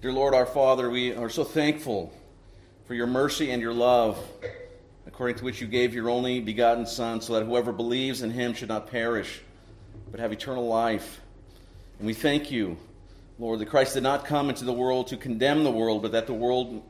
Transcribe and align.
Dear 0.00 0.12
Lord, 0.12 0.32
our 0.32 0.46
Father, 0.46 0.88
we 0.88 1.12
are 1.12 1.28
so 1.28 1.42
thankful 1.42 2.12
for 2.84 2.94
your 2.94 3.08
mercy 3.08 3.50
and 3.50 3.60
your 3.60 3.72
love, 3.72 4.16
according 5.08 5.34
to 5.38 5.44
which 5.44 5.60
you 5.60 5.66
gave 5.66 5.92
your 5.92 6.08
only 6.08 6.38
begotten 6.38 6.86
Son, 6.86 7.20
so 7.20 7.32
that 7.32 7.44
whoever 7.44 7.72
believes 7.72 8.22
in 8.22 8.30
him 8.30 8.54
should 8.54 8.68
not 8.68 8.88
perish, 8.92 9.40
but 10.12 10.20
have 10.20 10.30
eternal 10.30 10.68
life. 10.68 11.20
And 11.98 12.06
we 12.06 12.14
thank 12.14 12.48
you, 12.48 12.76
Lord, 13.40 13.58
that 13.58 13.66
Christ 13.66 13.94
did 13.94 14.04
not 14.04 14.24
come 14.24 14.48
into 14.48 14.64
the 14.64 14.72
world 14.72 15.08
to 15.08 15.16
condemn 15.16 15.64
the 15.64 15.72
world, 15.72 16.02
but 16.02 16.12
that 16.12 16.28
the 16.28 16.32
world 16.32 16.80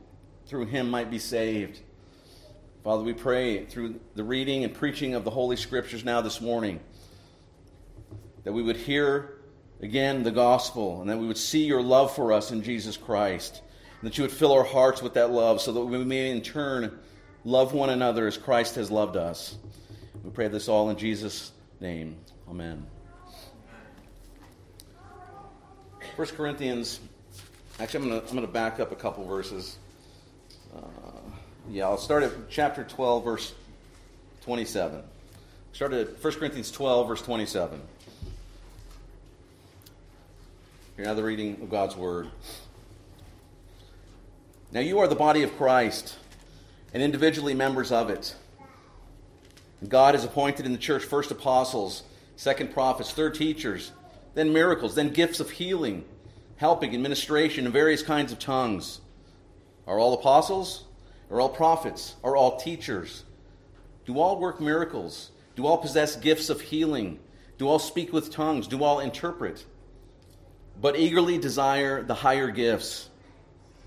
through 0.45 0.67
him 0.67 0.87
might 0.87 1.09
be 1.09 1.17
saved. 1.17 1.79
Father, 2.83 3.01
we 3.01 3.13
pray 3.13 3.65
through 3.65 3.99
the 4.13 4.23
reading 4.23 4.63
and 4.63 4.71
preaching 4.71 5.15
of 5.15 5.23
the 5.23 5.31
Holy 5.31 5.55
Scriptures 5.55 6.05
now 6.05 6.21
this 6.21 6.41
morning 6.41 6.79
that 8.43 8.53
we 8.53 8.61
would 8.61 8.77
hear 8.77 9.38
again 9.81 10.23
the 10.23 10.31
gospel 10.31 11.01
and 11.01 11.09
that 11.09 11.17
we 11.17 11.27
would 11.27 11.37
see 11.37 11.63
your 11.65 11.81
love 11.81 12.13
for 12.15 12.33
us 12.33 12.51
in 12.51 12.63
Jesus 12.63 12.97
Christ, 12.97 13.61
and 14.01 14.09
that 14.09 14.17
you 14.17 14.23
would 14.23 14.31
fill 14.31 14.53
our 14.53 14.63
hearts 14.63 15.01
with 15.01 15.13
that 15.15 15.31
love 15.31 15.61
so 15.61 15.71
that 15.71 15.81
we 15.81 16.03
may 16.03 16.31
in 16.31 16.41
turn 16.41 16.99
love 17.45 17.73
one 17.73 17.89
another 17.89 18.27
as 18.27 18.37
Christ 18.37 18.75
has 18.75 18.91
loved 18.91 19.17
us. 19.17 19.57
We 20.23 20.31
pray 20.31 20.47
this 20.47 20.67
all 20.67 20.89
in 20.89 20.97
Jesus' 20.97 21.51
name. 21.79 22.17
Amen. 22.49 22.85
1 26.15 26.27
Corinthians, 26.29 26.99
actually, 27.79 28.11
I'm 28.11 28.19
going 28.25 28.41
to 28.41 28.47
back 28.47 28.79
up 28.79 28.91
a 28.91 28.95
couple 28.95 29.25
verses. 29.25 29.77
Uh, 30.75 30.81
yeah, 31.69 31.85
I'll 31.85 31.97
start 31.97 32.23
at 32.23 32.31
chapter 32.49 32.83
12, 32.83 33.23
verse 33.23 33.53
27. 34.41 35.01
Start 35.71 35.93
at 35.93 36.21
1 36.21 36.33
Corinthians 36.33 36.71
12, 36.71 37.07
verse 37.07 37.21
27. 37.21 37.81
Hear 40.99 41.07
now 41.07 41.13
the 41.13 41.23
reading 41.23 41.61
of 41.61 41.69
God's 41.69 41.95
Word. 41.95 42.27
Now 44.73 44.81
you 44.81 44.99
are 44.99 45.07
the 45.07 45.15
body 45.15 45.43
of 45.43 45.55
Christ, 45.55 46.17
and 46.93 47.01
individually 47.01 47.53
members 47.53 47.89
of 47.89 48.09
it. 48.09 48.35
God 49.87 50.13
has 50.13 50.25
appointed 50.25 50.65
in 50.65 50.73
the 50.73 50.77
church 50.77 51.05
first 51.05 51.31
apostles, 51.31 52.03
second 52.35 52.73
prophets, 52.73 53.13
third 53.13 53.33
teachers, 53.33 53.93
then 54.33 54.51
miracles, 54.51 54.93
then 54.93 55.13
gifts 55.13 55.39
of 55.39 55.51
healing, 55.51 56.03
helping, 56.57 56.93
administration, 56.93 57.63
and 57.63 57.71
various 57.71 58.03
kinds 58.03 58.33
of 58.33 58.39
tongues. 58.39 58.99
Are 59.87 59.99
all 59.99 60.13
apostles? 60.13 60.83
Are 61.31 61.39
all 61.39 61.47
prophets? 61.47 62.17
Are 62.25 62.35
all 62.35 62.57
teachers? 62.57 63.23
Do 64.05 64.19
all 64.19 64.37
work 64.37 64.59
miracles? 64.59 65.31
Do 65.55 65.65
all 65.65 65.77
possess 65.77 66.17
gifts 66.17 66.49
of 66.49 66.59
healing? 66.59 67.19
Do 67.57 67.69
all 67.69 67.79
speak 67.79 68.11
with 68.11 68.33
tongues? 68.33 68.67
Do 68.67 68.83
all 68.83 68.99
interpret? 68.99 69.63
But 70.81 70.97
eagerly 70.97 71.37
desire 71.37 72.01
the 72.03 72.13
higher 72.13 72.49
gifts, 72.49 73.09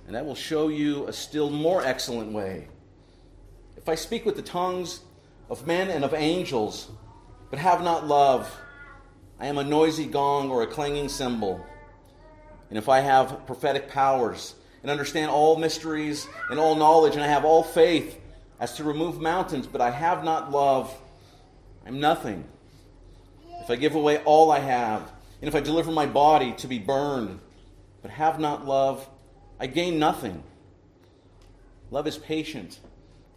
and 0.06 0.14
that 0.14 0.26
will 0.26 0.34
show 0.34 0.68
you 0.68 1.06
a 1.06 1.12
still 1.12 1.48
more 1.48 1.84
excellent 1.84 2.32
way. 2.32 2.68
If 3.76 3.88
I 3.88 3.94
speak 3.94 4.26
with 4.26 4.36
the 4.36 4.42
tongues 4.42 5.00
of 5.48 5.66
men 5.66 5.88
and 5.88 6.04
of 6.04 6.12
angels, 6.12 6.88
but 7.50 7.58
have 7.58 7.82
not 7.82 8.06
love, 8.06 8.54
I 9.40 9.46
am 9.46 9.58
a 9.58 9.64
noisy 9.64 10.06
gong 10.06 10.50
or 10.50 10.62
a 10.62 10.66
clanging 10.66 11.08
cymbal. 11.08 11.64
And 12.68 12.78
if 12.78 12.88
I 12.88 13.00
have 13.00 13.46
prophetic 13.46 13.88
powers 13.88 14.54
and 14.82 14.90
understand 14.90 15.30
all 15.30 15.56
mysteries 15.56 16.26
and 16.50 16.60
all 16.60 16.74
knowledge, 16.74 17.14
and 17.14 17.22
I 17.22 17.28
have 17.28 17.44
all 17.44 17.62
faith 17.62 18.18
as 18.60 18.74
to 18.74 18.84
remove 18.84 19.20
mountains, 19.20 19.66
but 19.66 19.80
I 19.80 19.90
have 19.90 20.24
not 20.24 20.50
love, 20.50 20.94
I'm 21.86 22.00
nothing. 22.00 22.44
If 23.62 23.70
I 23.70 23.76
give 23.76 23.94
away 23.94 24.18
all 24.18 24.50
I 24.50 24.60
have, 24.60 25.10
and 25.42 25.48
if 25.48 25.56
I 25.56 25.60
deliver 25.60 25.90
my 25.90 26.06
body 26.06 26.52
to 26.58 26.68
be 26.68 26.78
burned, 26.78 27.40
but 28.00 28.12
have 28.12 28.38
not 28.38 28.64
love, 28.64 29.08
I 29.58 29.66
gain 29.66 29.98
nothing. 29.98 30.44
Love 31.90 32.06
is 32.06 32.16
patient 32.16 32.78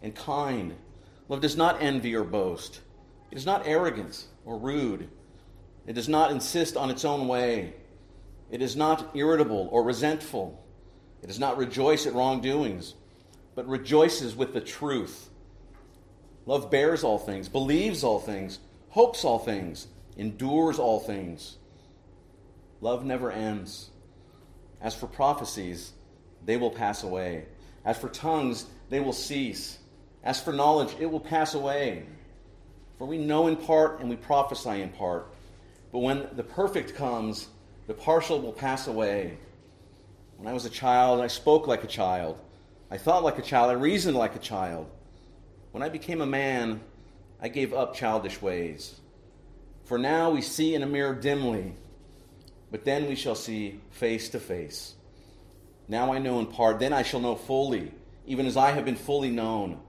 and 0.02 0.14
kind. 0.14 0.76
Love 1.28 1.40
does 1.40 1.56
not 1.56 1.82
envy 1.82 2.14
or 2.14 2.22
boast. 2.22 2.80
It 3.32 3.36
is 3.36 3.44
not 3.44 3.66
arrogant 3.66 4.24
or 4.44 4.56
rude. 4.56 5.08
It 5.84 5.94
does 5.94 6.08
not 6.08 6.30
insist 6.30 6.76
on 6.76 6.90
its 6.90 7.04
own 7.04 7.26
way. 7.26 7.74
It 8.52 8.62
is 8.62 8.76
not 8.76 9.10
irritable 9.16 9.68
or 9.72 9.82
resentful. 9.82 10.64
It 11.24 11.26
does 11.26 11.40
not 11.40 11.58
rejoice 11.58 12.06
at 12.06 12.14
wrongdoings, 12.14 12.94
but 13.56 13.68
rejoices 13.68 14.36
with 14.36 14.54
the 14.54 14.60
truth. 14.60 15.28
Love 16.46 16.70
bears 16.70 17.02
all 17.02 17.18
things, 17.18 17.48
believes 17.48 18.04
all 18.04 18.20
things, 18.20 18.60
hopes 18.90 19.24
all 19.24 19.40
things, 19.40 19.88
endures 20.16 20.78
all 20.78 21.00
things. 21.00 21.56
Love 22.86 23.04
never 23.04 23.32
ends. 23.32 23.90
As 24.80 24.94
for 24.94 25.08
prophecies, 25.08 25.92
they 26.44 26.56
will 26.56 26.70
pass 26.70 27.02
away. 27.02 27.46
As 27.84 27.98
for 27.98 28.08
tongues, 28.08 28.64
they 28.90 29.00
will 29.00 29.12
cease. 29.12 29.78
As 30.22 30.40
for 30.40 30.52
knowledge, 30.52 30.94
it 31.00 31.06
will 31.06 31.18
pass 31.18 31.54
away. 31.54 32.06
For 32.96 33.04
we 33.04 33.18
know 33.18 33.48
in 33.48 33.56
part 33.56 33.98
and 33.98 34.08
we 34.08 34.14
prophesy 34.14 34.82
in 34.82 34.90
part. 34.90 35.34
But 35.90 35.98
when 35.98 36.28
the 36.36 36.44
perfect 36.44 36.94
comes, 36.94 37.48
the 37.88 37.92
partial 37.92 38.40
will 38.40 38.52
pass 38.52 38.86
away. 38.86 39.36
When 40.36 40.46
I 40.46 40.52
was 40.52 40.64
a 40.64 40.70
child, 40.70 41.20
I 41.20 41.26
spoke 41.26 41.66
like 41.66 41.82
a 41.82 41.88
child. 41.88 42.38
I 42.88 42.98
thought 42.98 43.24
like 43.24 43.40
a 43.40 43.42
child. 43.42 43.70
I 43.70 43.74
reasoned 43.74 44.16
like 44.16 44.36
a 44.36 44.46
child. 44.54 44.88
When 45.72 45.82
I 45.82 45.88
became 45.88 46.20
a 46.20 46.26
man, 46.40 46.80
I 47.42 47.48
gave 47.48 47.74
up 47.74 47.96
childish 47.96 48.40
ways. 48.40 49.00
For 49.86 49.98
now 49.98 50.30
we 50.30 50.40
see 50.40 50.76
in 50.76 50.84
a 50.84 50.86
mirror 50.86 51.16
dimly, 51.16 51.74
but 52.70 52.84
then 52.84 53.06
we 53.06 53.14
shall 53.14 53.34
see 53.34 53.80
face 53.90 54.28
to 54.30 54.40
face. 54.40 54.94
Now 55.88 56.12
I 56.12 56.18
know 56.18 56.40
in 56.40 56.46
part, 56.46 56.78
then 56.78 56.92
I 56.92 57.02
shall 57.02 57.20
know 57.20 57.36
fully, 57.36 57.92
even 58.26 58.46
as 58.46 58.56
I 58.56 58.72
have 58.72 58.84
been 58.84 58.96
fully 58.96 59.30
known. 59.30 59.80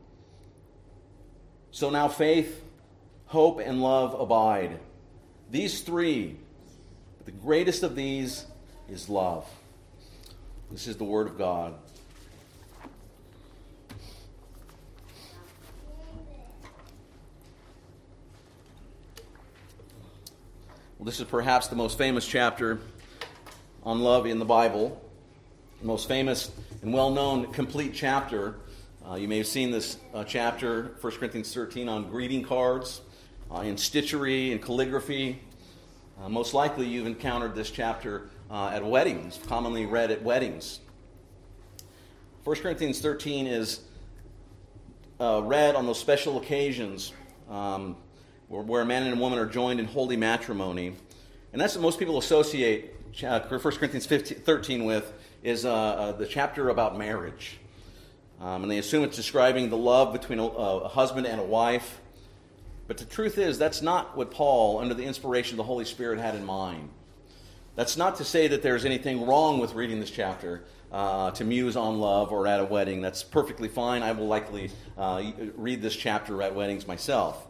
So 1.72 1.90
now 1.90 2.08
faith, 2.08 2.64
hope, 3.26 3.60
and 3.60 3.82
love 3.82 4.20
abide. 4.20 4.80
These 5.50 5.82
three, 5.82 6.38
but 7.18 7.26
the 7.26 7.32
greatest 7.32 7.84
of 7.84 7.96
these 7.96 8.46
is 8.90 9.10
love. 9.10 9.48
This 10.72 10.88
is 10.88 10.98
the 10.98 11.04
Word 11.04 11.28
of 11.28 11.38
God. 11.38 11.76
This 21.08 21.22
is 21.22 21.26
perhaps 21.26 21.70
the 21.70 21.76
most 21.78 21.98
famous 21.98 22.28
chapter 22.28 22.80
on 23.82 24.02
love 24.02 24.26
in 24.26 24.40
the 24.40 24.46
Bible, 24.46 25.02
the 25.80 25.88
most 25.88 26.06
famous 26.06 26.52
and 26.82 26.94
well 26.94 27.12
known 27.12 27.50
complete 27.54 27.94
chapter. 27.94 28.56
Uh, 29.10 29.16
you 29.16 29.26
may 29.26 29.38
have 29.38 29.48
seen 29.48 29.72
this 29.72 30.00
uh, 30.14 30.26
chapter, 30.26 30.98
1 31.00 31.14
Corinthians 31.14 31.54
13, 31.54 31.88
on 31.88 32.10
greeting 32.10 32.44
cards, 32.44 33.00
uh, 33.50 33.62
in 33.62 33.78
stitchery 33.78 34.52
and 34.52 34.62
calligraphy. 34.62 35.40
Uh, 36.22 36.28
most 36.28 36.54
likely 36.54 36.86
you've 36.86 37.08
encountered 37.08 37.56
this 37.56 37.72
chapter 37.72 38.30
uh, 38.52 38.72
at 38.74 38.84
weddings, 38.84 39.40
commonly 39.48 39.86
read 39.86 40.12
at 40.12 40.22
weddings. 40.22 40.82
1 42.44 42.58
Corinthians 42.58 43.00
13 43.00 43.48
is 43.48 43.80
uh, 45.22 45.42
read 45.42 45.74
on 45.74 45.86
those 45.86 46.02
special 46.02 46.38
occasions 46.38 47.14
um, 47.50 47.96
where, 48.48 48.82
a 48.82 48.86
man 48.86 49.04
and 49.04 49.18
a 49.18 49.22
woman 49.22 49.40
are 49.40 49.46
joined 49.46 49.80
in 49.80 49.86
holy 49.86 50.18
matrimony. 50.18 50.96
And 51.52 51.62
that's 51.62 51.76
what 51.76 51.82
most 51.82 52.00
people 52.00 52.18
associate 52.18 52.94
uh, 53.24 53.42
1 53.42 53.60
Corinthians 53.60 54.06
15, 54.06 54.40
13 54.40 54.86
with, 54.86 55.12
is 55.44 55.66
uh, 55.66 55.74
uh, 55.74 56.12
the 56.14 56.26
chapter 56.26 56.70
about 56.70 56.98
marriage. 56.98 57.58
Um, 58.40 58.64
and 58.64 58.72
they 58.72 58.78
assume 58.78 59.04
it's 59.04 59.16
describing 59.16 59.70
the 59.70 59.78
love 59.78 60.14
between 60.14 60.40
a, 60.40 60.46
a 60.46 60.88
husband 60.88 61.26
and 61.26 61.40
a 61.42 61.44
wife. 61.44 62.00
But 62.88 62.98
the 62.98 63.06
truth 63.06 63.38
is, 63.38 63.58
that's 63.58 63.82
not 63.82 64.16
what 64.16 64.32
Paul, 64.32 64.80
under 64.80 64.94
the 64.94 65.04
inspiration 65.04 65.54
of 65.54 65.58
the 65.58 65.64
Holy 65.64 65.86
Spirit, 65.86 66.20
had 66.20 66.36
in 66.36 66.46
mind. 66.46 66.90
That's 67.76 67.98
not 67.98 68.16
to 68.18 68.24
say 68.24 68.48
that 68.48 68.62
there's 68.62 68.86
anything 68.86 69.26
wrong 69.26 69.60
with 69.60 69.74
reading 69.74 70.00
this 70.00 70.10
chapter 70.10 70.64
uh, 70.92 71.32
to 71.32 71.44
muse 71.44 71.76
on 71.76 72.00
love 72.00 72.32
or 72.32 72.48
at 72.48 72.60
a 72.60 72.66
wedding. 72.66 73.02
That's 73.02 73.24
perfectly 73.24 73.68
fine. 73.68 74.04
I 74.04 74.14
will 74.14 74.28
likely 74.28 74.72
uh, 74.98 75.24
read 75.56 75.82
this 75.82 75.96
chapter 75.96 76.42
at 76.42 76.56
weddings 76.56 76.88
myself. 76.88 77.46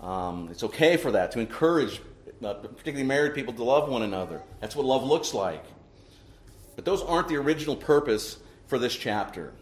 Um, 0.00 0.48
it's 0.50 0.62
okay 0.64 0.96
for 0.96 1.12
that, 1.12 1.32
to 1.32 1.40
encourage 1.40 2.00
uh, 2.42 2.54
particularly 2.54 3.04
married 3.04 3.34
people 3.34 3.52
to 3.54 3.64
love 3.64 3.88
one 3.88 4.02
another. 4.02 4.42
That's 4.60 4.74
what 4.74 4.86
love 4.86 5.04
looks 5.04 5.34
like. 5.34 5.64
But 6.74 6.84
those 6.84 7.02
aren't 7.02 7.28
the 7.28 7.36
original 7.36 7.76
purpose 7.76 8.38
for 8.66 8.78
this 8.78 8.94
chapter. 8.96 9.52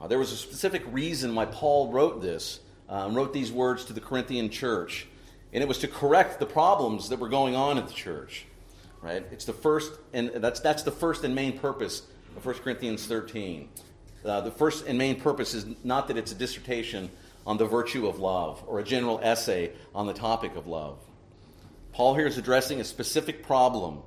Uh, 0.00 0.08
there 0.08 0.18
was 0.18 0.32
a 0.32 0.36
specific 0.36 0.82
reason 0.90 1.34
why 1.34 1.46
Paul 1.46 1.92
wrote 1.92 2.20
this, 2.20 2.60
um, 2.88 3.14
wrote 3.14 3.32
these 3.32 3.52
words 3.52 3.84
to 3.84 3.92
the 3.92 4.00
Corinthian 4.00 4.50
church, 4.50 5.06
and 5.52 5.62
it 5.62 5.68
was 5.68 5.78
to 5.78 5.88
correct 5.88 6.40
the 6.40 6.46
problems 6.46 7.08
that 7.10 7.20
were 7.20 7.28
going 7.28 7.54
on 7.54 7.78
at 7.78 7.86
the 7.86 7.94
church 7.94 8.46
right? 9.06 9.24
It's 9.30 9.44
the 9.44 9.52
first, 9.52 9.92
and 10.12 10.30
that's, 10.34 10.60
that's 10.60 10.82
the 10.82 10.90
first 10.90 11.24
and 11.24 11.34
main 11.34 11.58
purpose 11.58 12.02
of 12.36 12.44
1 12.44 12.56
Corinthians 12.56 13.06
13. 13.06 13.68
Uh, 14.24 14.40
the 14.40 14.50
first 14.50 14.86
and 14.86 14.98
main 14.98 15.20
purpose 15.20 15.54
is 15.54 15.66
not 15.84 16.08
that 16.08 16.16
it's 16.16 16.32
a 16.32 16.34
dissertation 16.34 17.08
on 17.46 17.56
the 17.56 17.64
virtue 17.64 18.06
of 18.06 18.18
love 18.18 18.62
or 18.66 18.80
a 18.80 18.84
general 18.84 19.20
essay 19.22 19.72
on 19.94 20.06
the 20.06 20.12
topic 20.12 20.56
of 20.56 20.66
love. 20.66 20.98
Paul 21.92 22.14
here 22.14 22.26
is 22.26 22.36
addressing 22.36 22.80
a 22.80 22.84
specific 22.84 23.42
problem, 23.42 24.02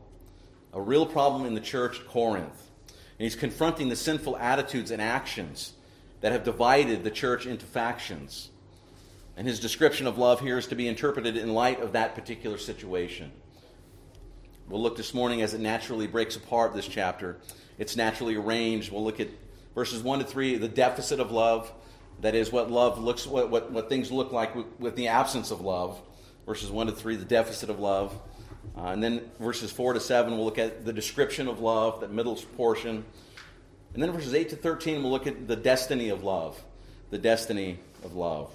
a 0.73 0.81
real 0.81 1.05
problem 1.05 1.45
in 1.45 1.55
the 1.55 1.61
church 1.61 2.01
at 2.01 2.07
Corinth. 2.07 2.69
And 3.17 3.25
he's 3.25 3.35
confronting 3.35 3.89
the 3.89 3.95
sinful 3.95 4.37
attitudes 4.37 4.91
and 4.91 5.01
actions 5.01 5.73
that 6.21 6.31
have 6.31 6.43
divided 6.43 7.03
the 7.03 7.11
church 7.11 7.45
into 7.45 7.65
factions. 7.65 8.49
And 9.35 9.47
his 9.47 9.59
description 9.59 10.05
of 10.05 10.17
love 10.17 10.41
here 10.41 10.57
is 10.57 10.67
to 10.67 10.75
be 10.75 10.87
interpreted 10.87 11.37
in 11.37 11.53
light 11.53 11.79
of 11.81 11.93
that 11.93 12.13
particular 12.13 12.57
situation. 12.57 13.31
We'll 14.67 14.81
look 14.81 14.97
this 14.97 15.13
morning 15.13 15.41
as 15.41 15.53
it 15.53 15.61
naturally 15.61 16.07
breaks 16.07 16.35
apart 16.35 16.75
this 16.75 16.87
chapter. 16.87 17.37
It's 17.77 17.95
naturally 17.95 18.35
arranged. 18.35 18.91
We'll 18.91 19.03
look 19.03 19.19
at 19.19 19.29
verses 19.73 20.03
1 20.03 20.19
to 20.19 20.25
3, 20.25 20.57
the 20.57 20.67
deficit 20.67 21.19
of 21.19 21.31
love. 21.31 21.71
That 22.21 22.35
is, 22.35 22.51
what 22.51 22.69
love 22.69 22.99
looks, 22.99 23.25
what, 23.25 23.49
what, 23.49 23.71
what 23.71 23.87
things 23.87 24.11
look 24.11 24.31
like 24.31 24.55
with, 24.55 24.65
with 24.79 24.95
the 24.95 25.07
absence 25.07 25.51
of 25.51 25.61
love. 25.61 25.99
Verses 26.45 26.69
1 26.69 26.87
to 26.87 26.93
3, 26.93 27.15
the 27.15 27.25
deficit 27.25 27.69
of 27.69 27.79
love. 27.79 28.13
Uh, 28.77 28.87
and 28.87 29.03
then 29.03 29.29
verses 29.39 29.71
4 29.71 29.93
to 29.93 29.99
7, 29.99 30.33
we'll 30.33 30.43
look 30.43 30.57
at 30.57 30.85
the 30.85 30.93
description 30.93 31.47
of 31.47 31.59
love, 31.59 32.01
that 32.01 32.11
middle 32.11 32.35
portion. 32.57 33.05
And 33.93 34.03
then 34.03 34.11
verses 34.11 34.33
8 34.33 34.49
to 34.49 34.55
13, 34.55 35.01
we'll 35.01 35.11
look 35.11 35.27
at 35.27 35.47
the 35.47 35.55
destiny 35.55 36.09
of 36.09 36.23
love. 36.23 36.61
The 37.09 37.17
destiny 37.17 37.79
of 38.03 38.15
love. 38.15 38.53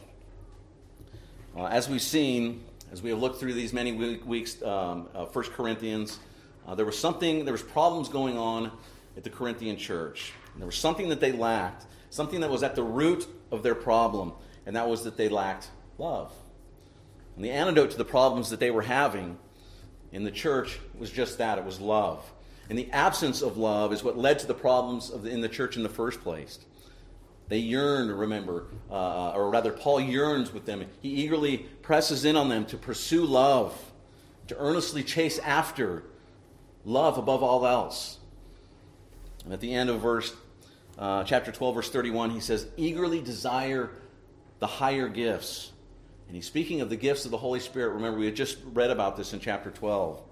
Uh, 1.57 1.67
as 1.67 1.89
we've 1.89 2.03
seen, 2.03 2.65
as 2.93 3.03
we 3.03 3.11
have 3.11 3.19
looked 3.19 3.41
through 3.41 3.55
these 3.55 3.73
many 3.73 3.93
weeks, 3.93 4.63
um, 4.63 5.09
uh, 5.15 5.25
1 5.25 5.45
Corinthians, 5.47 6.19
uh, 6.67 6.75
there 6.75 6.87
was 6.87 6.99
something, 6.99 7.45
there 7.45 7.53
was 7.53 7.63
problems 7.63 8.09
going 8.09 8.39
on 8.39 8.71
at 9.17 9.25
the 9.25 9.31
Corinthian 9.31 9.77
church. 9.77 10.33
And 10.53 10.61
there 10.61 10.67
was 10.67 10.77
something 10.77 11.09
that 11.09 11.21
they 11.21 11.33
lacked, 11.33 11.87
something 12.11 12.41
that 12.41 12.51
was 12.51 12.63
at 12.63 12.75
the 12.75 12.83
root 12.83 13.27
of 13.51 13.63
their 13.63 13.75
problem, 13.75 14.33
and 14.67 14.77
that 14.77 14.89
was 14.89 15.05
that 15.05 15.17
they 15.17 15.29
lacked 15.29 15.69
love. 15.99 16.33
And 17.37 17.45
the 17.45 17.51
antidote 17.51 17.91
to 17.93 17.99
the 17.99 18.05
problems 18.05 18.51
that 18.51 18.61
they 18.61 18.71
were 18.71 18.83
having 18.83 19.39
in 20.13 20.25
the 20.25 20.31
church 20.31 20.79
was 20.99 21.11
just 21.11 21.39
that 21.39 21.59
it 21.59 21.65
was 21.65 21.81
love. 21.81 22.25
And 22.69 22.79
the 22.79 22.91
absence 22.93 23.43
of 23.43 23.57
love 23.57 23.93
is 23.93 24.03
what 24.03 24.17
led 24.17 24.39
to 24.41 24.47
the 24.47 24.55
problems 24.55 25.11
the, 25.11 25.29
in 25.29 25.41
the 25.41 25.49
church 25.49 25.77
in 25.77 25.83
the 25.83 25.89
first 25.89 26.23
place. 26.23 26.59
They 27.49 27.59
yearn, 27.59 28.11
remember, 28.11 28.67
uh, 28.91 29.33
or 29.33 29.51
rather, 29.51 29.71
Paul 29.71 30.01
yearns 30.01 30.53
with 30.53 30.65
them. 30.65 30.85
He 31.03 31.11
eagerly 31.11 31.59
presses 31.83 32.25
in 32.25 32.37
on 32.37 32.49
them 32.49 32.65
to 32.67 32.79
pursue 32.79 33.25
love, 33.25 33.93
to 34.49 34.57
earnestly 34.57 35.03
chase 35.03 35.39
after 35.41 36.05
love 36.85 37.19
above 37.19 37.43
all 37.43 37.67
else. 37.67 38.19
And 39.45 39.53
at 39.53 39.61
the 39.61 39.75
end 39.75 39.91
of 39.91 40.01
verse, 40.01 40.35
uh, 40.99 41.25
chapter 41.25 41.51
12, 41.51 41.75
verse 41.75 41.91
31, 41.91 42.31
he 42.31 42.41
says, 42.41 42.67
eagerly 42.77 43.21
desire 43.21 43.91
the 44.59 44.67
higher 44.67 45.09
gifts. 45.09 45.73
And 46.27 46.37
he's 46.37 46.47
speaking 46.47 46.81
of 46.81 46.89
the 46.89 46.97
gifts 46.97 47.25
of 47.25 47.31
the 47.31 47.39
Holy 47.39 47.61
Spirit. 47.61 47.95
Remember, 47.95 48.19
we 48.19 48.27
had 48.27 48.37
just 48.37 48.59
read 48.73 48.91
about 48.91 49.17
this 49.17 49.33
in 49.33 49.41
chapter 49.41 49.71
12. 49.71 50.23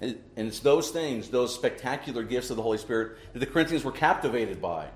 And, 0.00 0.18
and 0.36 0.48
it's 0.48 0.60
those 0.60 0.90
things, 0.90 1.30
those 1.30 1.54
spectacular 1.54 2.22
gifts 2.22 2.50
of 2.50 2.56
the 2.56 2.62
Holy 2.62 2.78
Spirit, 2.78 3.16
that 3.32 3.38
the 3.38 3.46
Corinthians 3.46 3.84
were 3.84 3.92
captivated 3.92 4.60
by. 4.60 4.88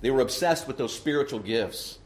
They 0.00 0.10
were 0.10 0.20
obsessed 0.20 0.66
with 0.66 0.76
those 0.76 0.94
spiritual 0.94 1.38
gifts. 1.38 1.98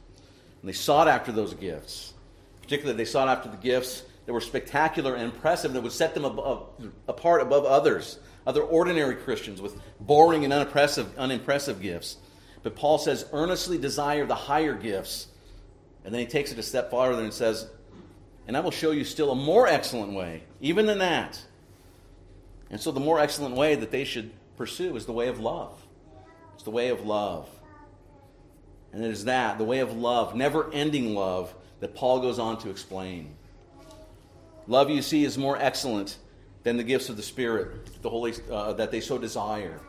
And 0.61 0.69
they 0.69 0.75
sought 0.75 1.09
after 1.09 1.33
those 1.33 1.55
gifts. 1.55 2.15
Particularly, 2.63 2.97
they 2.97 3.05
sought 3.05 3.29
after 3.29 3.49
the 3.49 3.57
gifts 3.57 4.03
that 4.27 4.33
were 4.33 4.41
spectacular 4.41 5.15
and 5.15 5.25
impressive 5.25 5.73
that 5.73 5.83
would 5.83 5.93
set 5.93 6.15
them 6.15 6.25
apart 7.09 7.41
above 7.41 7.65
others, 7.65 8.19
other 8.49 8.63
ordinary 8.63 9.15
Christians 9.15 9.61
with 9.61 9.79
boring 10.01 10.43
and 10.43 10.55
unimpressive, 10.55 11.17
unimpressive 11.19 11.83
gifts. 11.83 12.17
But 12.63 12.77
Paul 12.77 12.97
says, 12.97 13.27
earnestly 13.35 13.77
desire 13.77 14.25
the 14.25 14.35
higher 14.35 14.73
gifts. 14.73 15.27
And 16.03 16.15
then 16.15 16.21
he 16.21 16.27
takes 16.27 16.51
it 16.51 16.59
a 16.59 16.63
step 16.63 16.91
farther 16.91 17.23
and 17.23 17.33
says, 17.33 17.69
and 18.47 18.57
I 18.57 18.61
will 18.61 18.71
show 18.71 18.93
you 18.93 19.05
still 19.05 19.31
a 19.33 19.35
more 19.35 19.69
excellent 19.69 20.15
way, 20.15 20.45
even 20.63 20.87
than 20.87 21.01
that. 21.01 21.39
And 22.71 22.81
so, 22.81 22.91
the 22.91 23.01
more 23.01 23.21
excellent 23.21 23.55
way 23.55 23.75
that 23.75 23.91
they 23.91 24.05
should 24.05 24.31
pursue 24.57 24.97
is 24.97 25.05
the 25.05 25.13
way 25.13 25.29
of 25.29 25.39
love. 25.39 25.79
It's 26.55 26.63
the 26.63 26.71
way 26.71 26.89
of 26.89 27.05
love. 27.05 27.51
And 28.95 29.05
it 29.05 29.11
is 29.11 29.27
that, 29.27 29.59
the 29.59 29.65
way 29.65 29.81
of 29.81 29.95
love, 29.95 30.35
never 30.35 30.73
ending 30.73 31.15
love, 31.15 31.55
that 31.81 31.95
Paul 31.95 32.21
goes 32.21 32.39
on 32.39 32.57
to 32.61 32.71
explain. 32.71 33.35
Love, 34.67 34.89
you 34.89 35.03
see, 35.03 35.25
is 35.25 35.37
more 35.37 35.59
excellent 35.59 36.17
than 36.69 36.77
the 36.77 36.85
gifts 36.85 37.09
of 37.09 37.17
the 37.17 37.23
Spirit 37.23 38.03
the 38.03 38.11
Holy, 38.11 38.35
uh, 38.53 38.75
that 38.75 38.91
they 38.91 39.01
so 39.01 39.17
desire. 39.17 39.81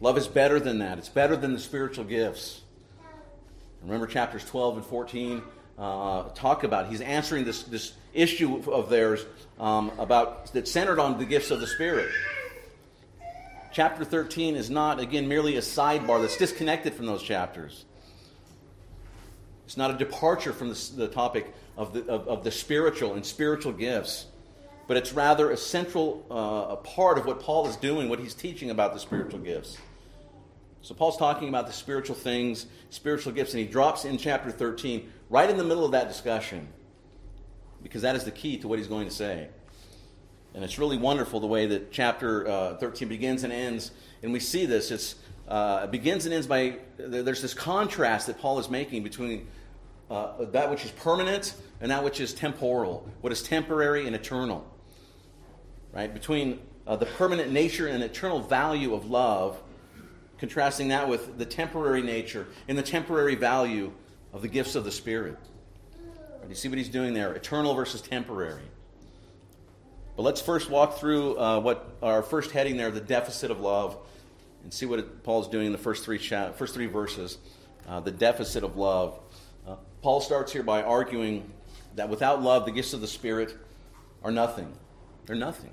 Love 0.00 0.16
is 0.16 0.26
better 0.26 0.58
than 0.58 0.78
that, 0.78 0.96
it's 0.96 1.10
better 1.10 1.36
than 1.36 1.52
the 1.52 1.60
spiritual 1.60 2.04
gifts. 2.04 2.62
Remember 3.82 4.06
chapters 4.06 4.44
12 4.46 4.78
and 4.78 4.86
14 4.86 5.42
uh, 5.78 6.22
talk 6.34 6.64
about. 6.64 6.88
He's 6.88 7.02
answering 7.02 7.44
this, 7.44 7.64
this 7.64 7.92
issue 8.14 8.70
of 8.70 8.88
theirs 8.88 9.24
um, 9.60 9.92
about 9.98 10.52
that's 10.54 10.70
centered 10.70 10.98
on 10.98 11.18
the 11.18 11.26
gifts 11.26 11.50
of 11.50 11.60
the 11.60 11.66
Spirit. 11.66 12.10
Chapter 13.72 14.04
13 14.04 14.56
is 14.56 14.70
not, 14.70 14.98
again, 14.98 15.28
merely 15.28 15.56
a 15.56 15.60
sidebar 15.60 16.20
that's 16.22 16.36
disconnected 16.38 16.94
from 16.94 17.06
those 17.06 17.22
chapters. 17.22 17.84
It's 19.66 19.76
not 19.76 19.90
a 19.90 19.98
departure 19.98 20.52
from 20.52 20.68
the, 20.68 20.90
the 20.96 21.08
topic 21.08 21.52
of 21.76 21.92
the, 21.92 22.00
of, 22.06 22.28
of, 22.28 22.44
the 22.44 22.50
spiritual 22.50 23.14
and 23.14 23.24
spiritual 23.24 23.72
gifts, 23.72 24.26
but 24.92 24.98
it's 24.98 25.14
rather 25.14 25.50
a 25.50 25.56
central 25.56 26.26
uh, 26.30 26.74
a 26.74 26.76
part 26.76 27.16
of 27.16 27.24
what 27.24 27.40
Paul 27.40 27.66
is 27.66 27.76
doing, 27.76 28.10
what 28.10 28.18
he's 28.18 28.34
teaching 28.34 28.68
about 28.68 28.92
the 28.92 29.00
spiritual 29.00 29.40
gifts. 29.40 29.78
So 30.82 30.92
Paul's 30.92 31.16
talking 31.16 31.48
about 31.48 31.66
the 31.66 31.72
spiritual 31.72 32.14
things, 32.14 32.66
spiritual 32.90 33.32
gifts, 33.32 33.54
and 33.54 33.62
he 33.62 33.66
drops 33.66 34.04
in 34.04 34.18
chapter 34.18 34.50
13 34.50 35.10
right 35.30 35.48
in 35.48 35.56
the 35.56 35.64
middle 35.64 35.86
of 35.86 35.92
that 35.92 36.08
discussion 36.08 36.68
because 37.82 38.02
that 38.02 38.16
is 38.16 38.24
the 38.24 38.30
key 38.30 38.58
to 38.58 38.68
what 38.68 38.78
he's 38.78 38.86
going 38.86 39.08
to 39.08 39.14
say. 39.14 39.48
And 40.52 40.62
it's 40.62 40.78
really 40.78 40.98
wonderful 40.98 41.40
the 41.40 41.46
way 41.46 41.64
that 41.68 41.90
chapter 41.90 42.46
uh, 42.46 42.76
13 42.76 43.08
begins 43.08 43.44
and 43.44 43.50
ends. 43.50 43.92
And 44.22 44.30
we 44.30 44.40
see 44.40 44.66
this. 44.66 44.90
It's, 44.90 45.14
uh, 45.48 45.84
it 45.84 45.90
begins 45.90 46.26
and 46.26 46.34
ends 46.34 46.46
by, 46.46 46.76
there's 46.98 47.40
this 47.40 47.54
contrast 47.54 48.26
that 48.26 48.38
Paul 48.38 48.58
is 48.58 48.68
making 48.68 49.04
between 49.04 49.46
uh, 50.10 50.44
that 50.50 50.70
which 50.70 50.84
is 50.84 50.90
permanent 50.90 51.54
and 51.80 51.90
that 51.90 52.04
which 52.04 52.20
is 52.20 52.34
temporal, 52.34 53.08
what 53.22 53.32
is 53.32 53.42
temporary 53.42 54.06
and 54.06 54.14
eternal. 54.14 54.68
Right? 55.92 56.12
Between 56.12 56.58
uh, 56.86 56.96
the 56.96 57.06
permanent 57.06 57.52
nature 57.52 57.86
and 57.86 58.02
eternal 58.02 58.40
value 58.40 58.94
of 58.94 59.10
love, 59.10 59.60
contrasting 60.38 60.88
that 60.88 61.08
with 61.08 61.38
the 61.38 61.46
temporary 61.46 62.02
nature 62.02 62.46
and 62.66 62.76
the 62.76 62.82
temporary 62.82 63.34
value 63.34 63.92
of 64.32 64.42
the 64.42 64.48
gifts 64.48 64.74
of 64.74 64.84
the 64.84 64.90
Spirit. 64.90 65.36
Right, 66.40 66.48
you 66.48 66.54
see 66.54 66.68
what 66.68 66.78
he's 66.78 66.88
doing 66.88 67.14
there? 67.14 67.32
Eternal 67.34 67.74
versus 67.74 68.00
temporary. 68.00 68.62
But 70.16 70.22
let's 70.22 70.40
first 70.40 70.68
walk 70.68 70.98
through 70.98 71.38
uh, 71.38 71.60
what 71.60 71.96
our 72.02 72.22
first 72.22 72.50
heading 72.50 72.76
there, 72.76 72.90
the 72.90 73.00
deficit 73.00 73.50
of 73.50 73.60
love, 73.60 73.96
and 74.62 74.72
see 74.72 74.86
what 74.86 74.98
it, 74.98 75.22
Paul's 75.22 75.48
doing 75.48 75.66
in 75.66 75.72
the 75.72 75.78
first 75.78 76.04
three, 76.04 76.18
cha- 76.18 76.52
first 76.52 76.74
three 76.74 76.86
verses. 76.86 77.38
Uh, 77.88 78.00
the 78.00 78.10
deficit 78.10 78.64
of 78.64 78.76
love. 78.76 79.18
Uh, 79.66 79.76
Paul 80.02 80.20
starts 80.20 80.52
here 80.52 80.62
by 80.62 80.82
arguing 80.82 81.50
that 81.96 82.08
without 82.08 82.42
love, 82.42 82.64
the 82.64 82.72
gifts 82.72 82.92
of 82.92 83.00
the 83.00 83.08
Spirit 83.08 83.56
are 84.22 84.30
nothing. 84.30 84.72
They're 85.26 85.36
nothing. 85.36 85.70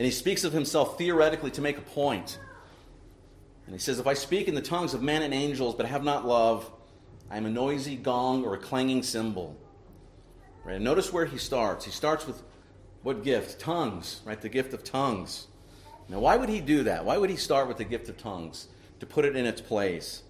And 0.00 0.06
he 0.06 0.12
speaks 0.12 0.44
of 0.44 0.54
himself 0.54 0.96
theoretically 0.96 1.50
to 1.50 1.60
make 1.60 1.76
a 1.76 1.82
point. 1.82 2.38
And 3.66 3.74
he 3.74 3.78
says, 3.78 3.98
If 3.98 4.06
I 4.06 4.14
speak 4.14 4.48
in 4.48 4.54
the 4.54 4.62
tongues 4.62 4.94
of 4.94 5.02
men 5.02 5.20
and 5.20 5.34
angels, 5.34 5.74
but 5.74 5.84
have 5.84 6.02
not 6.02 6.26
love, 6.26 6.70
I 7.30 7.36
am 7.36 7.44
a 7.44 7.50
noisy 7.50 7.96
gong 7.96 8.42
or 8.42 8.54
a 8.54 8.58
clanging 8.58 9.02
cymbal. 9.02 9.58
Right? 10.64 10.76
And 10.76 10.84
notice 10.84 11.12
where 11.12 11.26
he 11.26 11.36
starts. 11.36 11.84
He 11.84 11.90
starts 11.90 12.26
with 12.26 12.42
what 13.02 13.22
gift? 13.24 13.60
Tongues, 13.60 14.22
right? 14.24 14.40
The 14.40 14.48
gift 14.48 14.72
of 14.72 14.84
tongues. 14.84 15.48
Now, 16.08 16.20
why 16.20 16.38
would 16.38 16.48
he 16.48 16.62
do 16.62 16.84
that? 16.84 17.04
Why 17.04 17.18
would 17.18 17.28
he 17.28 17.36
start 17.36 17.68
with 17.68 17.76
the 17.76 17.84
gift 17.84 18.08
of 18.08 18.16
tongues 18.16 18.68
to 19.00 19.06
put 19.06 19.26
it 19.26 19.36
in 19.36 19.44
its 19.44 19.60
place? 19.60 20.22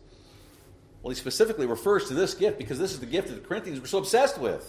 Well, 1.00 1.10
he 1.10 1.16
specifically 1.16 1.66
refers 1.66 2.08
to 2.08 2.14
this 2.14 2.34
gift 2.34 2.58
because 2.58 2.80
this 2.80 2.90
is 2.90 2.98
the 2.98 3.06
gift 3.06 3.28
that 3.28 3.34
the 3.34 3.48
Corinthians 3.48 3.80
were 3.80 3.86
so 3.86 3.98
obsessed 3.98 4.36
with. 4.36 4.68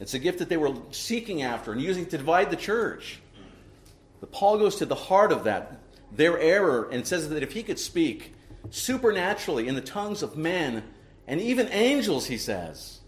It's 0.00 0.14
a 0.14 0.18
gift 0.18 0.40
that 0.40 0.48
they 0.48 0.56
were 0.56 0.74
seeking 0.90 1.42
after 1.42 1.70
and 1.70 1.80
using 1.80 2.04
to 2.06 2.18
divide 2.18 2.50
the 2.50 2.56
church. 2.56 3.20
Paul 4.26 4.58
goes 4.58 4.76
to 4.76 4.86
the 4.86 4.94
heart 4.94 5.32
of 5.32 5.44
that, 5.44 5.80
their 6.12 6.38
error, 6.38 6.88
and 6.90 7.06
says 7.06 7.28
that 7.28 7.42
if 7.42 7.52
he 7.52 7.62
could 7.62 7.78
speak 7.78 8.34
supernaturally 8.70 9.68
in 9.68 9.74
the 9.74 9.80
tongues 9.80 10.22
of 10.22 10.36
men 10.36 10.82
and 11.26 11.40
even 11.40 11.68
angels, 11.68 12.26
he 12.26 12.36
says. 12.36 13.00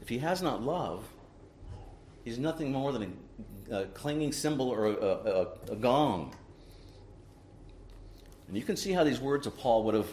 If 0.00 0.08
he 0.08 0.18
has 0.18 0.42
not 0.42 0.62
love, 0.62 1.04
he's 2.24 2.38
nothing 2.38 2.72
more 2.72 2.92
than 2.92 3.16
a, 3.70 3.82
a 3.82 3.86
clanging 3.86 4.32
cymbal 4.32 4.68
or 4.68 4.86
a, 4.86 4.92
a, 4.92 5.72
a, 5.72 5.76
gong. 5.76 6.34
And 8.48 8.56
you 8.56 8.64
can 8.64 8.76
see 8.76 8.92
how 8.92 9.04
these 9.04 9.20
words 9.20 9.46
of 9.46 9.56
Paul 9.56 9.84
would 9.84 9.94
have 9.94 10.08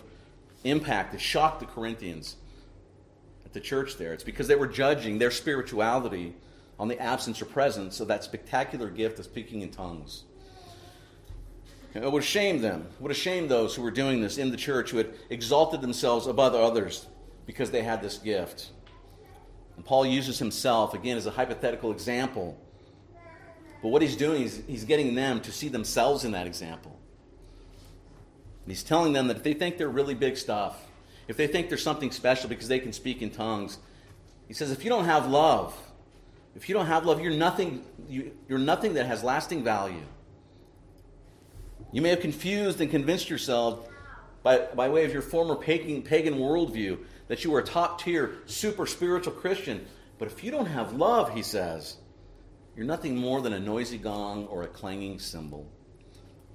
impacted, 0.63 1.19
shocked 1.19 1.59
the 1.59 1.65
Corinthians 1.65 2.35
at 3.45 3.53
the 3.53 3.59
church 3.59 3.97
there. 3.97 4.13
It's 4.13 4.23
because 4.23 4.47
they 4.47 4.55
were 4.55 4.67
judging 4.67 5.17
their 5.17 5.31
spirituality 5.31 6.35
on 6.79 6.87
the 6.87 6.99
absence 6.99 7.41
or 7.41 7.45
presence 7.45 7.99
of 7.99 8.07
that 8.07 8.23
spectacular 8.23 8.89
gift 8.89 9.19
of 9.19 9.25
speaking 9.25 9.61
in 9.61 9.69
tongues. 9.69 10.23
It 11.93 12.09
would 12.09 12.23
shame 12.23 12.61
them. 12.61 12.87
It 12.99 13.01
would 13.01 13.15
shame 13.15 13.47
those 13.47 13.75
who 13.75 13.81
were 13.81 13.91
doing 13.91 14.21
this 14.21 14.37
in 14.37 14.51
the 14.51 14.57
church, 14.57 14.91
who 14.91 14.97
had 14.97 15.13
exalted 15.29 15.81
themselves 15.81 16.27
above 16.27 16.55
others 16.55 17.07
because 17.45 17.71
they 17.71 17.81
had 17.81 18.01
this 18.01 18.17
gift. 18.19 18.69
And 19.75 19.83
Paul 19.83 20.05
uses 20.05 20.39
himself, 20.39 20.93
again, 20.93 21.17
as 21.17 21.25
a 21.25 21.31
hypothetical 21.31 21.91
example 21.91 22.57
But 23.81 23.89
what 23.89 24.01
he's 24.01 24.15
doing 24.15 24.43
is 24.43 24.61
he's 24.67 24.83
getting 24.83 25.15
them 25.15 25.39
to 25.41 25.51
see 25.51 25.69
themselves 25.69 26.25
in 26.25 26.31
that 26.31 26.47
example. 26.47 26.99
And 28.63 28.71
he's 28.71 28.83
telling 28.83 29.13
them 29.13 29.27
that 29.27 29.37
if 29.37 29.43
they 29.43 29.53
think 29.53 29.77
they're 29.77 29.89
really 29.89 30.15
big 30.15 30.37
stuff, 30.37 30.85
if 31.27 31.37
they 31.37 31.47
think 31.47 31.69
there's 31.69 31.83
something 31.83 32.11
special 32.11 32.49
because 32.49 32.67
they 32.67 32.79
can 32.79 32.91
speak 32.91 33.21
in 33.21 33.29
tongues, 33.29 33.79
he 34.47 34.53
says, 34.53 34.71
if 34.71 34.83
you 34.83 34.89
don't 34.89 35.05
have 35.05 35.29
love, 35.29 35.75
if 36.55 36.67
you 36.67 36.75
don't 36.75 36.87
have 36.87 37.05
love, 37.05 37.21
you're 37.21 37.33
nothing, 37.33 37.83
you, 38.07 38.31
are 38.49 38.57
nothing 38.57 38.93
that 38.95 39.05
has 39.05 39.23
lasting 39.23 39.63
value. 39.63 40.01
You 41.91 42.01
may 42.01 42.09
have 42.09 42.19
confused 42.19 42.81
and 42.81 42.91
convinced 42.91 43.29
yourself 43.29 43.87
by, 44.43 44.67
by 44.75 44.89
way 44.89 45.05
of 45.05 45.13
your 45.13 45.21
former 45.21 45.55
pagan, 45.55 46.01
pagan 46.01 46.35
worldview 46.35 46.99
that 47.27 47.43
you 47.43 47.51
were 47.51 47.59
a 47.59 47.63
top 47.63 48.01
tier, 48.01 48.35
super 48.45 48.85
spiritual 48.85 49.33
Christian. 49.33 49.85
But 50.17 50.27
if 50.27 50.43
you 50.43 50.51
don't 50.51 50.65
have 50.65 50.93
love, 50.93 51.33
he 51.33 51.41
says, 51.41 51.97
you're 52.75 52.85
nothing 52.85 53.15
more 53.15 53.41
than 53.41 53.53
a 53.53 53.59
noisy 53.59 53.97
gong 53.97 54.47
or 54.47 54.63
a 54.63 54.67
clanging 54.67 55.19
cymbal. 55.19 55.69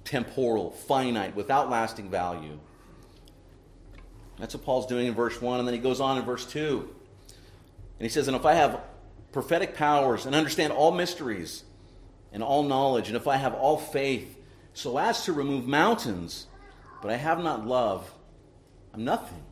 Temporal, 0.03 0.71
finite, 0.71 1.35
without 1.35 1.69
lasting 1.69 2.09
value. 2.09 2.59
That's 4.39 4.53
what 4.53 4.63
Paul's 4.65 4.87
doing 4.87 5.07
in 5.07 5.13
verse 5.13 5.41
1, 5.41 5.59
and 5.59 5.67
then 5.67 5.73
he 5.73 5.79
goes 5.79 5.99
on 5.99 6.17
in 6.17 6.25
verse 6.25 6.45
2. 6.45 6.95
And 7.99 8.05
he 8.05 8.09
says, 8.09 8.27
And 8.27 8.35
if 8.35 8.45
I 8.45 8.53
have 8.53 8.81
prophetic 9.35 9.75
powers 9.75 10.25
and 10.25 10.33
understand 10.33 10.71
all 10.71 10.93
mysteries 10.93 11.65
and 12.31 12.41
all 12.41 12.63
knowledge, 12.63 13.09
and 13.09 13.17
if 13.17 13.27
I 13.27 13.35
have 13.35 13.53
all 13.53 13.77
faith 13.77 14.39
so 14.73 14.97
as 14.97 15.25
to 15.25 15.33
remove 15.33 15.67
mountains, 15.67 16.47
but 17.01 17.11
I 17.11 17.17
have 17.17 17.43
not 17.43 17.67
love, 17.67 18.09
I'm 18.93 19.03
nothing. 19.03 19.43